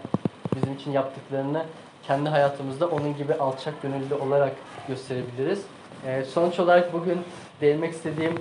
bizim 0.56 0.74
için 0.74 0.92
yaptıklarını 0.92 1.64
kendi 2.08 2.30
hayatımızda 2.30 2.88
onun 2.88 3.18
gibi 3.18 3.34
alçak 3.34 3.82
gönüllü 3.82 4.16
olarak 4.16 4.54
gösterebiliriz. 4.88 5.62
Ee, 6.06 6.24
sonuç 6.24 6.60
olarak 6.60 6.94
bugün 6.94 7.22
değinmek 7.62 7.94
istediğim 7.94 8.36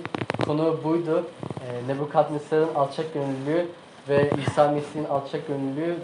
konu 0.45 0.79
buydu. 0.83 1.25
Ee, 1.43 1.87
Nebukadnesar'ın 1.87 2.73
alçak 2.75 3.13
gönüllülüğü 3.13 3.65
ve 4.09 4.29
İsa 4.47 4.71
Mesih'in 4.71 5.05
alçak 5.05 5.47
gönüllülüğü 5.47 5.95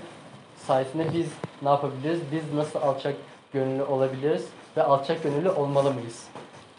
sayesinde 0.57 1.05
biz 1.13 1.27
ne 1.61 1.69
yapabiliriz? 1.69 2.19
Biz 2.31 2.53
nasıl 2.53 2.79
alçak 2.81 3.15
gönüllü 3.55 3.83
olabiliriz 3.83 4.45
ve 4.77 4.83
alçak 4.83 5.23
gönüllü 5.23 5.49
olmalı 5.49 5.93
mıyız? 5.93 6.23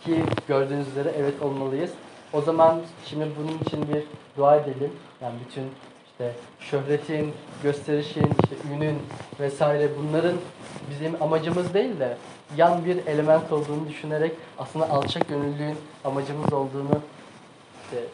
Ki 0.04 0.22
gördüğünüz 0.48 0.88
üzere 0.88 1.12
evet 1.18 1.42
olmalıyız. 1.42 1.90
O 2.32 2.40
zaman 2.40 2.80
şimdi 3.06 3.26
bunun 3.38 3.58
için 3.58 3.94
bir 3.94 4.02
dua 4.36 4.56
edelim. 4.56 4.92
Yani 5.20 5.34
bütün 5.46 5.64
işte 6.06 6.32
şöhretin, 6.60 7.32
gösterişin, 7.62 8.30
işte 8.42 8.74
ünün 8.74 8.98
vesaire 9.40 9.88
bunların 9.98 10.36
bizim 10.90 11.22
amacımız 11.22 11.74
değil 11.74 12.00
de 12.00 12.16
yan 12.56 12.84
bir 12.84 13.06
element 13.06 13.52
olduğunu 13.52 13.88
düşünerek 13.88 14.32
aslında 14.58 14.90
alçak 14.90 15.28
gönüllülüğün 15.28 15.76
amacımız 16.04 16.52
olduğunu 16.52 17.00
işte 17.84 18.04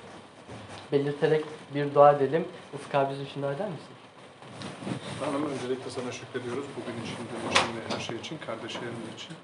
belirterek 0.92 1.44
bir 1.74 1.94
dua 1.94 2.12
edelim. 2.12 2.44
Ufuk 2.74 2.94
abi 2.94 3.12
bizim 3.12 3.26
için 3.26 3.42
dua 3.42 3.52
eder 3.52 3.68
misin? 3.68 3.92
Tanrım 5.24 5.44
öncelikle 5.50 5.90
sana 5.90 6.12
şükrediyoruz 6.12 6.64
bugün 6.76 7.02
için, 7.02 7.16
dün 7.18 7.50
için 7.50 7.66
ve 7.76 7.94
her 7.94 8.00
şey 8.00 8.16
için, 8.16 8.38
kardeşlerimiz 8.46 9.08
için. 9.16 9.36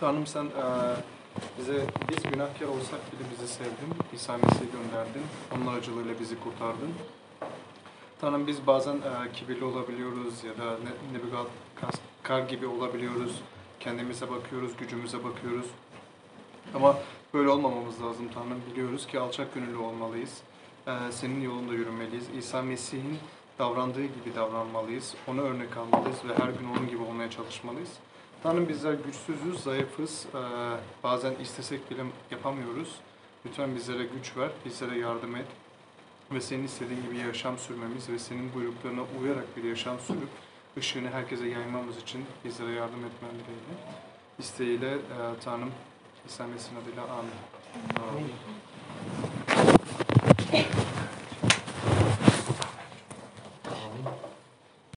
Tanrım 0.00 0.26
sen 0.26 0.44
eee, 0.44 0.50
bize, 1.58 1.86
biz 2.08 2.22
günahkar 2.22 2.66
olsak 2.66 3.00
bile 3.12 3.30
bizi 3.32 3.48
sevdin, 3.48 3.90
İsa 4.12 4.32
Mesih'i 4.36 4.68
gönderdin, 4.72 5.22
onun 5.56 5.66
aracılığıyla 5.74 6.20
bizi 6.20 6.40
kurtardın. 6.40 6.90
Tanrım 8.20 8.46
biz 8.46 8.66
bazen 8.66 8.94
eee, 8.94 9.32
kibirli 9.34 9.64
olabiliyoruz 9.64 10.44
ya 10.44 10.58
da 10.58 10.70
ne- 10.70 11.18
Nebukadnezar 11.18 12.48
gibi 12.48 12.66
olabiliyoruz. 12.66 13.40
Kendimize 13.80 14.30
bakıyoruz, 14.30 14.72
gücümüze 14.76 15.24
bakıyoruz. 15.24 15.66
Ama 16.74 16.96
böyle 17.34 17.48
olmamamız 17.48 18.02
lazım 18.02 18.28
Tanrım. 18.34 18.60
Biliyoruz 18.72 19.06
ki 19.06 19.20
alçak 19.20 19.54
gönüllü 19.54 19.76
olmalıyız. 19.76 20.38
Eee, 20.86 20.94
senin 21.10 21.40
yolunda 21.40 21.74
yürümeliyiz. 21.74 22.24
İsa 22.38 22.62
Mesih'in 22.62 23.18
davrandığı 23.58 24.02
gibi 24.02 24.34
davranmalıyız. 24.36 25.14
Ona 25.28 25.40
örnek 25.40 25.76
almalıyız 25.76 26.24
ve 26.24 26.34
her 26.34 26.48
gün 26.48 26.68
onun 26.76 26.88
gibi 26.88 27.02
olmaya 27.02 27.30
çalışmalıyız. 27.30 27.90
Tanrım 28.42 28.68
bizler 28.68 28.92
güçsüzüz, 28.92 29.62
zayıfız. 29.62 30.26
Ee, 30.34 30.38
bazen 31.02 31.34
istesek 31.34 31.90
bile 31.90 32.02
yapamıyoruz. 32.30 32.96
Lütfen 33.46 33.74
bizlere 33.74 34.02
güç 34.04 34.36
ver, 34.36 34.50
bizlere 34.64 34.98
yardım 34.98 35.36
et. 35.36 35.46
Ve 36.32 36.40
senin 36.40 36.64
istediğin 36.64 37.02
gibi 37.02 37.18
yaşam 37.18 37.58
sürmemiz 37.58 38.08
ve 38.08 38.18
senin 38.18 38.54
buyruklarına 38.54 39.02
uyarak 39.22 39.56
bir 39.56 39.64
yaşam 39.64 39.98
sürüp 39.98 40.28
ışığını 40.78 41.10
herkese 41.10 41.46
yaymamız 41.46 41.96
için 41.96 42.24
bizlere 42.44 42.70
yardım 42.70 43.04
etmen 43.04 43.30
dileğiyle. 43.30 43.74
İsteğiyle 44.38 44.94
e, 44.94 45.40
Tanrım 45.44 45.70
İsa 46.26 46.46
Mesih'in 46.46 46.76
adıyla 46.76 47.02
amin. 47.02 47.32
amin. 48.08 48.32
amin. 50.52 50.92